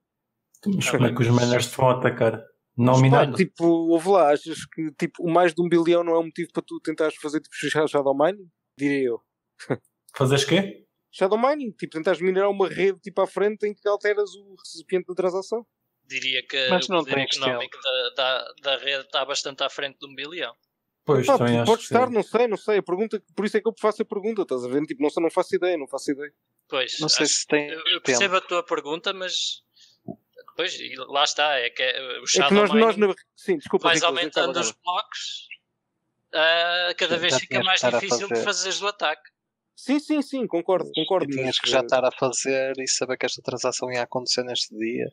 [0.65, 2.43] Mas como é que os miners te vão atacar?
[2.77, 3.35] Não minando?
[3.35, 6.49] Tipo, ouve lá, achas que tipo, o mais de um bilhão não é um motivo
[6.53, 8.49] para tu tentares fazer tipo Shadow Mining?
[8.77, 9.21] Diria eu.
[10.15, 10.85] Fazes quê?
[11.11, 15.07] Shadow Mining, tipo, tentares minerar uma rede tipo à frente em que alteras o recipiente
[15.07, 15.65] da transação.
[16.05, 20.07] Diria que Mas o poder económico da, da, da rede está bastante à frente de
[20.07, 20.55] um bilhão.
[21.09, 22.13] Pois, também pode estar, sim.
[22.13, 22.77] não sei, não sei.
[22.77, 24.83] A pergunta, por isso é que eu faço a pergunta, estás a ver?
[24.83, 26.31] Tipo, não, sei, não faço ideia, não faço ideia.
[26.67, 27.67] Pois, não sei se tem.
[27.67, 28.45] Eu percebo tempo.
[28.45, 29.63] a tua pergunta, mas.
[30.55, 31.83] Pois, lá está, é que
[32.21, 35.47] o Shadow é que nós, nós Sim, desculpa, vais aumentando os blocos,
[36.33, 38.33] uh, cada vez fica mais difícil fazer.
[38.35, 39.31] de fazeres o ataque.
[39.75, 41.31] Sim, sim, sim, concordo, concordo.
[41.31, 44.77] E tinhas que já estar a fazer e saber que esta transação ia acontecer neste
[44.77, 45.07] dia.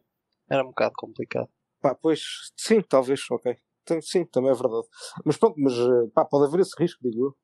[0.51, 1.49] Era um bocado complicado.
[1.81, 2.21] Pá, pois,
[2.57, 3.57] sim, talvez, ok.
[4.03, 4.87] Sim, também é verdade.
[5.25, 7.37] Mas pronto, mas eh, pá, pode haver esse risco, digo eu.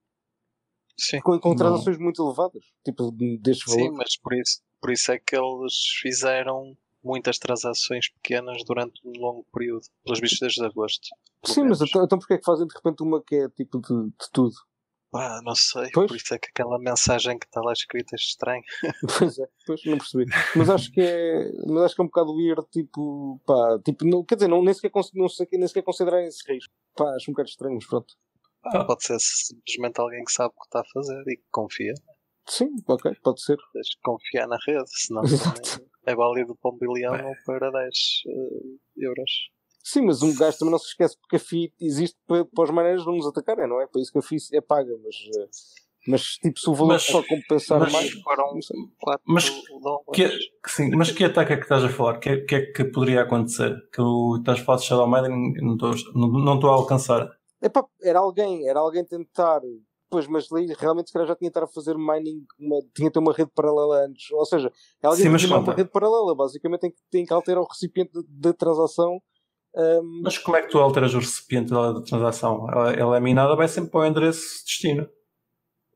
[0.99, 1.21] Sim.
[1.21, 2.05] Com, com transações não.
[2.05, 3.81] muito elevadas, tipo deste valor.
[3.81, 9.13] Sim, mas por isso, por isso é que eles fizeram muitas transações pequenas durante um
[9.19, 11.09] longo período, pelos bichos desde agosto.
[11.45, 11.81] Sim, menos.
[11.81, 14.31] mas então, então porque é que fazem de repente uma que é tipo de, de
[14.33, 14.55] tudo?
[15.13, 16.09] Pá, não sei, pois?
[16.09, 18.63] por isso é que aquela mensagem que está lá escrita é estranha.
[19.19, 20.25] Pois é, pois não percebi.
[20.57, 24.25] Mas acho que é, mas acho que é um bocado weird, tipo, pá, tipo, não,
[24.25, 26.73] quer dizer, não, nem, sequer, não sei, nem sequer considerar esse risco.
[26.97, 28.15] Pá, acho um bocado estranho, mas pronto.
[28.65, 31.93] Ah, pode ser simplesmente alguém que sabe o que está a fazer e que confia.
[32.49, 33.59] Sim, ok, pode ser.
[33.75, 35.23] Tens que confiar na rede, senão
[36.07, 39.31] é válido para um bilhão ou para 10 uh, eh, euros.
[39.83, 42.71] Sim, mas um gajo também não se esquece porque a FI existe para, para os
[42.71, 43.87] maneiras não nos atacarem, não é?
[43.87, 45.49] Para isso que a FI é paga, mas, eh,
[46.07, 48.11] mas tipo, se o valor mas, só compensar mas, mais.
[48.13, 48.59] Foram
[49.27, 49.51] mas,
[50.13, 50.31] que,
[50.69, 52.17] sim, mas que ataque é que estás a falar?
[52.17, 53.75] O que, que, é que poderia acontecer?
[53.93, 57.29] Que o, estás a falar de Shadow Maiden não estou, não, não estou a alcançar.
[57.61, 59.61] Epá, era alguém, era alguém tentar
[60.13, 60.47] Pois, mas
[60.79, 63.33] realmente se calhar já tinha de estar a fazer mining, uma, tinha de ter uma
[63.33, 64.31] rede paralela antes.
[64.31, 64.71] Ou seja,
[65.03, 68.11] é alguém Sim, tinha uma rede paralela, basicamente tem que, tem que alterar o recipiente
[68.29, 69.23] da transação.
[69.75, 70.23] Um...
[70.23, 72.69] Mas como é que tu alteras o recipiente da, transação?
[72.71, 75.09] Ela, ela, é minada, vai sempre para o endereço destino.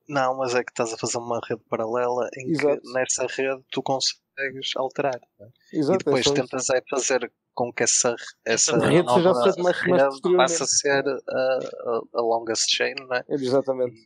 [0.08, 2.80] Não, mas é que estás a fazer uma rede paralela em Exato.
[2.80, 5.20] que nessa rede tu consegues alterar.
[5.40, 5.78] É?
[5.78, 8.14] Exato, e depois é tentas é fazer com que essa,
[8.44, 13.24] essa rede seja mais, mais passa a ser a, a, a longest chain, não é?
[13.30, 13.96] Exatamente.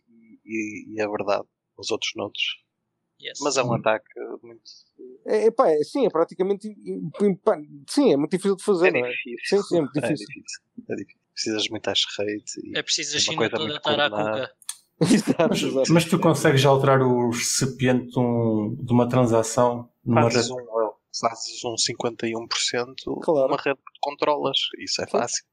[0.44, 1.44] E, e, é verdade,
[1.76, 2.42] os outros nodes.
[3.22, 3.38] Yes.
[3.42, 4.08] Mas é um ataque
[4.42, 4.62] muito.
[5.26, 6.74] É, é, pá, é, sim, é praticamente.
[7.88, 8.94] Sim, é muito difícil de fazer.
[8.94, 9.10] É, é?
[9.10, 9.38] difícil.
[9.44, 10.26] Sim, sim, é muito é difícil.
[10.26, 10.62] É difícil.
[10.88, 11.20] É difícil.
[11.34, 12.76] Precisas de muitas rate.
[12.76, 14.52] É preciso a China toda estar à cuca.
[15.48, 20.52] mas, mas, tu consegues alterar o recipiente de, um, de uma transação numa rede?
[20.52, 23.48] Um, fazes um 51% claro.
[23.48, 24.58] uma rede que controlas.
[24.78, 25.44] Isso é fácil.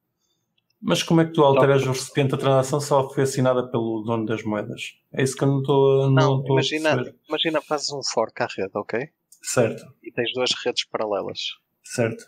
[0.82, 1.92] Mas como é que tu alteras não.
[1.92, 4.82] o recipiente da transação só foi assinada pelo dono das moedas?
[5.12, 8.72] É isso que eu não estou não, não imagina, imagina fazes um fork à rede,
[8.76, 9.10] ok?
[9.42, 9.84] Certo.
[10.04, 11.40] E tens duas redes paralelas.
[11.84, 12.26] Certo.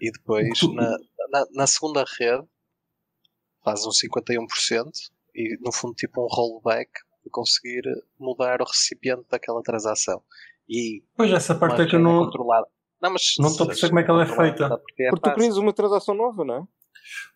[0.00, 0.72] E depois tu...
[0.72, 0.96] na,
[1.30, 2.44] na, na, segunda rede
[3.64, 4.90] fazes um 51%
[5.34, 6.90] e no fundo tipo um rollback
[7.22, 7.82] para conseguir
[8.18, 10.22] mudar o recipiente daquela transação.
[10.68, 12.24] E pois essa parte é que eu não.
[12.24, 12.66] Controlada.
[13.00, 14.68] Não, mas não estou a perceber como é que ela é feita.
[14.78, 16.66] Porque, é porque tu querias uma transação nova, não é?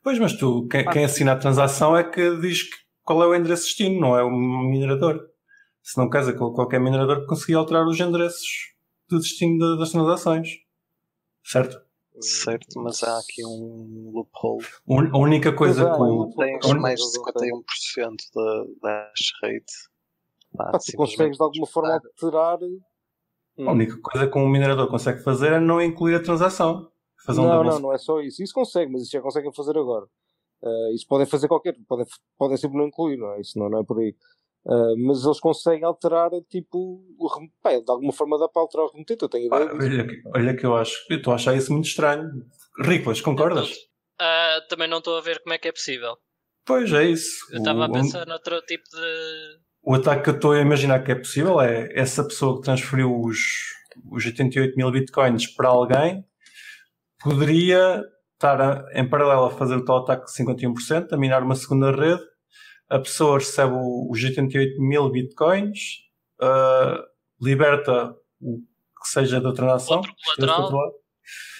[0.02, 3.34] Pois, mas tu, quem, quem assina a transação é que diz que qual é o
[3.34, 5.28] endereço destino, não é o minerador.
[5.82, 8.74] Se não casa com qualquer minerador que conseguia alterar os endereços
[9.08, 10.48] de destino das transações.
[11.42, 11.80] Certo?
[12.20, 14.66] Certo, mas há aqui um loophole.
[15.12, 16.30] A única coisa que o.
[16.36, 19.90] Tens mais de 51% da, das rate
[20.56, 22.58] Pá, tu consegues de alguma forma alterar.
[23.58, 26.89] A única coisa que um minerador consegue fazer é não incluir a transação.
[27.24, 28.42] Fazer não, um não, não é só isso.
[28.42, 30.06] Isso consegue, mas isso já conseguem fazer agora.
[30.62, 32.06] Uh, isso podem fazer qualquer, podem,
[32.38, 33.40] podem sempre não incluir, não é?
[33.40, 34.14] Isso não, não é por aí.
[34.64, 37.28] Uh, mas eles conseguem alterar, tipo, o,
[37.64, 39.72] de alguma forma dá para alterar o remetente, eu tenho ideia.
[39.72, 42.28] olha, que, olha que eu acho, eu estou a achar isso muito estranho.
[42.82, 43.70] Riclas, concordas?
[44.20, 46.16] Uh, também não estou a ver como é que é possível.
[46.66, 47.38] Pois é isso.
[47.52, 48.30] Eu estava a pensar um...
[48.30, 52.22] noutro tipo de, o ataque que eu estou a imaginar que é possível é essa
[52.22, 53.38] pessoa que transferiu os,
[54.10, 56.24] os 88 mil bitcoins para alguém
[57.20, 58.04] poderia
[58.34, 61.90] estar a, em paralelo a fazer o tal ataque de 51%, a minar uma segunda
[61.90, 62.22] rede,
[62.88, 65.78] a pessoa recebe os 88 mil bitcoins,
[66.42, 67.02] uh,
[67.40, 68.58] liberta o
[69.02, 70.92] que seja da transação, outro colateral,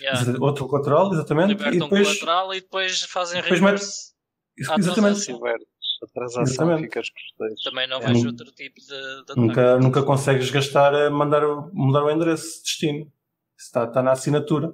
[0.00, 0.36] yeah.
[0.40, 4.10] outro colateral exatamente, liberta e depois, um colateral e depois fazem depois reverse.
[4.58, 5.32] Exatamente
[6.02, 6.82] a transação Exatamente.
[6.84, 8.06] ficas com Também não é.
[8.06, 11.42] vejo outro tipo de, de nunca, nunca consegues gastar a mandar
[11.72, 13.12] mudar o endereço de destino.
[13.58, 14.72] Está, está na assinatura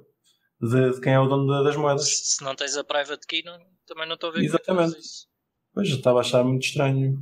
[0.61, 2.07] de, de, quem é o dono das moedas.
[2.07, 4.97] Se, se não tens a private key, não, também não estou a ver Exatamente.
[4.99, 5.27] Isso.
[5.73, 7.21] Pois, estava a achar muito estranho.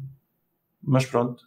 [0.81, 1.43] Mas pronto,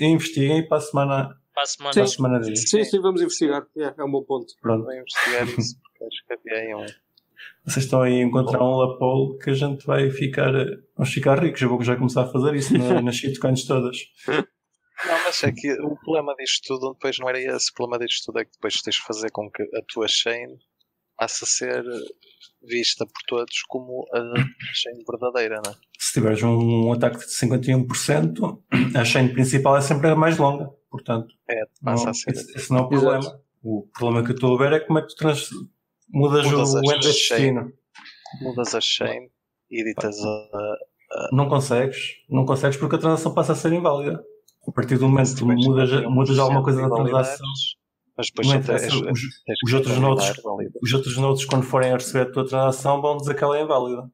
[0.00, 1.92] investiguem e para a semana Para a semana.
[1.92, 2.68] Sim, Para a semana diz.
[2.68, 3.64] sim, sim, vamos investigar.
[3.76, 4.52] É, é um bom ponto.
[4.60, 4.84] Pronto.
[4.84, 6.86] Vou investigar isso, porque acho que havia aí um.
[7.64, 10.52] Vocês estão aí a encontrar um lapolo que a gente vai ficar,
[10.96, 11.62] vamos ficar ricos.
[11.62, 13.98] Eu vou já começar a fazer isso na, nas shitcoins todas.
[15.06, 17.70] Não, mas é que o problema disto tudo depois não era esse.
[17.70, 20.58] O problema disto tudo é que depois tens de fazer com que a tua chain
[21.16, 21.84] passe a ser
[22.66, 24.20] vista por todos como a
[24.72, 25.74] chain verdadeira, não é?
[25.98, 28.62] Se tiveres um ataque de 51%,
[28.94, 30.70] a chain principal é sempre a mais longa.
[30.90, 32.30] Portanto, É, passa não, a ser.
[32.30, 33.40] esse, esse não é o problema.
[33.62, 35.48] O problema que eu estou a ver é como é que tu trans,
[36.08, 37.72] mudas, Mudas o, end destino.
[38.42, 39.28] Mudas a chain
[39.70, 40.76] e editas a.
[41.32, 44.22] Não consegues, não consegues porque a transação passa a ser inválida.
[44.66, 47.46] A partir do momento que tu mudas, mudas alguma coisa da transação,
[48.16, 50.32] Mas depois tens, Os, tens os outros nodes,
[50.82, 53.62] os outros nodes, quando forem a receber a tua transação, vão dizer que ela é
[53.62, 54.10] inválida.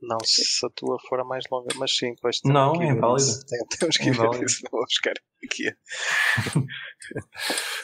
[0.00, 3.32] Não se a tua for a mais longa, mas sim, depois Não, que é inválida.
[3.78, 5.70] Temos que ir ver isso, não vou buscar aqui.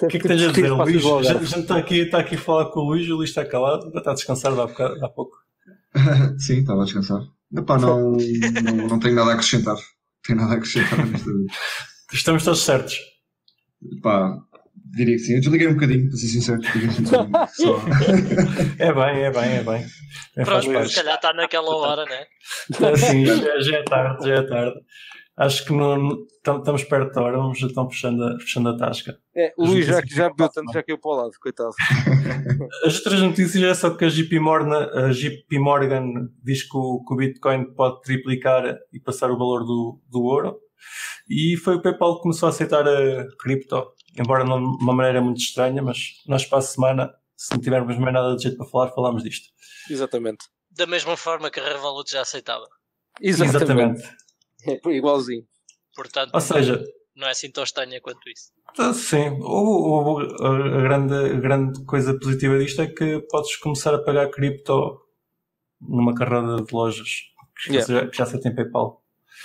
[0.03, 1.05] O que é que tens a dizer, Luís?
[1.07, 3.90] A gente está aqui, está aqui a falar com o Luís, o Luís está calado,
[3.96, 5.36] está a descansar há, bocado, há pouco.
[6.38, 7.22] Sim, estava a descansar.
[7.57, 9.76] Epá, não, não, não tenho nada a acrescentar.
[10.24, 11.30] Tenho nada a acrescentar nesta.
[12.12, 12.96] Estamos todos certos.
[14.03, 14.38] Pá,
[14.93, 15.34] diria que sim.
[15.34, 16.61] Eu desliguei um bocadinho, para ser sincero.
[16.61, 17.47] um.
[17.53, 17.80] Só...
[18.78, 19.86] É bem, é bem, é bem.
[20.36, 22.24] É, se calhar está naquela hora, né?
[22.93, 24.80] Assim, já, já é tarde, já é tarde.
[25.34, 28.76] Acho que não, tam- estamos perto da hora, vamos já estão fechando a, fechando a
[28.76, 29.18] tasca.
[29.34, 31.70] É, o Luís já, já bebeu tanto, já caiu para o lado, coitado.
[32.84, 37.03] As outras notícias é só que a JP Morgan, a JP Morgan diz que o,
[37.03, 40.59] que o Bitcoin pode triplicar e passar o valor do, do ouro.
[41.28, 43.86] E foi o PayPal que começou a aceitar a cripto,
[44.19, 47.97] embora não de uma maneira muito estranha, mas nós para a semana, se não tivermos
[47.99, 49.49] mais nada de jeito para falar, falamos disto.
[49.91, 50.47] Exatamente.
[50.71, 52.67] Da mesma forma que a Revolut já aceitava.
[53.21, 54.03] Exatamente.
[54.67, 55.45] É, igualzinho.
[55.95, 56.83] Portanto, Ou seja,
[57.15, 58.51] não é assim tão estranha quanto isso.
[58.79, 63.57] Ah, Sim, o, o- a, a grande, a grande coisa positiva disto é que podes
[63.57, 64.99] começar a pagar cripto
[65.81, 67.09] numa carrada de lojas
[67.63, 67.93] que, Yeah.
[67.95, 69.03] já, que já aceitem PayPal.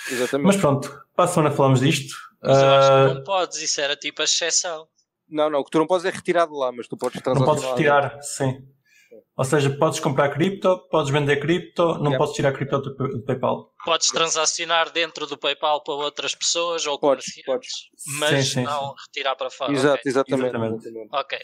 [0.09, 0.47] Exatamente.
[0.47, 2.15] Mas pronto, para a semana falamos disto.
[2.41, 4.88] Mas eu acho Ah, que não podes, isso era tipo a exceção.
[5.29, 7.21] Não, não, o que tu não podes é retirar de lá, mas tu podes não
[7.23, 7.55] transacionar.
[7.55, 8.67] podes retirar, sim.
[9.35, 12.17] Ou seja, podes comprar cripto, podes vender cripto, não Yeah.
[12.17, 13.71] podes tirar cripto do, do PayPal.
[13.85, 17.71] Podes transacionar dentro do PayPal para outras pessoas ou Podes, comerciantes,
[18.19, 19.71] mas Sim, sim, não retirar para fora.
[19.73, 20.09] Exato, Ok.
[20.09, 20.43] exatamente.
[20.47, 20.88] Exatamente.
[20.88, 21.09] exatamente.
[21.15, 21.39] Ok.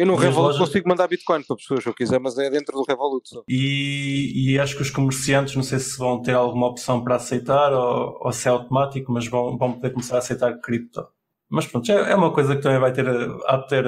[0.00, 2.74] Eu no Revolut lojas- consigo mandar Bitcoin para pessoas se eu quiser, mas é dentro
[2.74, 3.42] do Revolut só.
[3.46, 7.70] E, e acho que os comerciantes, não sei se vão ter alguma opção para aceitar
[7.74, 11.06] ou, ou se é automático, mas vão, vão poder começar a aceitar cripto.
[11.50, 13.06] Mas pronto, é, é uma coisa que também vai ter,
[13.46, 13.86] há de ter,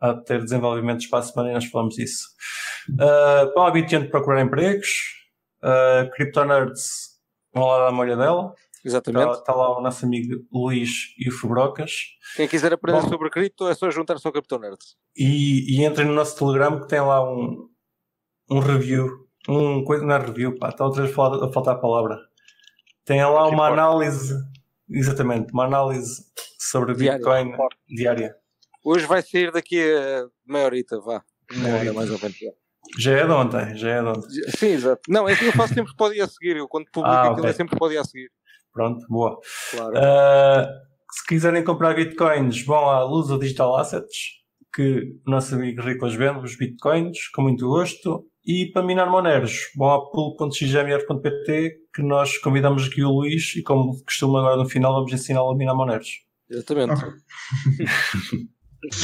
[0.00, 2.28] há de ter desenvolvimentos para a semana e nós falamos disso.
[2.88, 4.86] Uh, vão à Bitcoin procurar empregos,
[5.64, 7.10] uh, Crypto Nerds
[7.52, 8.54] vão lá dar uma olhadela.
[8.84, 9.28] Exatamente.
[9.28, 11.92] Está, está lá o nosso amigo Luís e o Fubrocas.
[12.36, 13.08] Quem quiser aprender Bom.
[13.08, 14.78] sobre cripto é só juntar-se ao Crypto Nerd.
[15.16, 17.68] E, e entrem no nosso Telegram que tem lá um,
[18.50, 19.28] um review.
[19.48, 22.18] Um coisa não é review, pá, está outra vez a faltar, a palavra.
[23.04, 23.72] Tem lá uma importa.
[23.72, 24.34] análise,
[24.88, 26.24] exatamente, uma análise
[26.58, 27.18] sobre Diária.
[27.18, 27.56] Bitcoin
[27.88, 28.36] diária.
[28.84, 31.22] Hoje vai sair daqui a meia horita, vá.
[31.52, 32.36] Uma hora mais ou menos.
[32.98, 34.28] Já é de ontem, já é de ontem.
[34.56, 35.02] Sim, exato.
[35.08, 36.56] Não, é que eu faço sempre para o dia a seguir.
[36.56, 38.30] Eu quando publico Ah, aquilo é sempre para o dia a seguir.
[38.72, 39.38] Pronto, boa.
[39.72, 39.92] Claro.
[39.94, 40.66] Uh,
[41.12, 44.16] se quiserem comprar bitcoins, vão à Lusa Digital Assets,
[44.72, 48.24] que o nosso amigo Riclas vende os bitcoins, com muito gosto.
[48.46, 54.02] E para minar moneros, vão a pool.xgmr.pt, que nós convidamos aqui o Luís, e como
[54.04, 56.08] costumo agora no final, vamos ensiná-lo a minar moneros.
[56.48, 56.92] Exatamente.
[56.92, 57.08] Ok.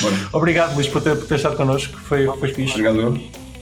[0.03, 0.17] Bora.
[0.33, 2.73] Obrigado, Luís, por ter, por ter estado connosco, foi, foi fixe.
[2.73, 3.19] Obrigado, eu.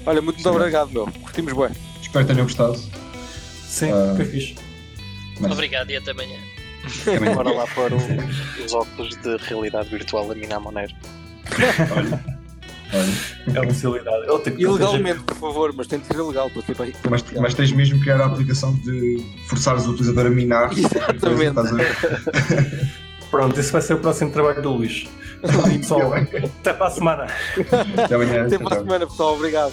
[0.07, 0.49] Olha, muito Sim.
[0.49, 1.07] obrigado, meu.
[1.07, 1.71] Curtimos bem.
[2.01, 2.77] Espero que tenham gostado.
[3.67, 4.15] Sim, Ah.
[4.15, 4.55] foi fixe.
[5.41, 6.39] Mas, Obrigado e até amanhã.
[7.05, 7.91] também- Bora lá pôr
[8.65, 10.93] os óculos de realidade virtual a minar Monero.
[11.97, 12.21] olha,
[12.93, 13.57] olha.
[13.57, 14.27] É uma facilidade.
[14.59, 18.03] Ilegalmente, por favor, mas tem de ser legal para para Mas, mas tens mesmo que
[18.05, 20.71] criar a aplicação de forçares o utilizador a minar.
[20.77, 21.59] Exatamente.
[21.59, 22.95] A?
[23.31, 25.09] Pronto, esse vai ser o próximo trabalho do Luís.
[25.81, 27.27] Pessoal, até para a semana.
[28.05, 28.47] Até amanhã.
[28.47, 29.35] Até para a semana, pessoal.
[29.35, 29.73] Obrigado.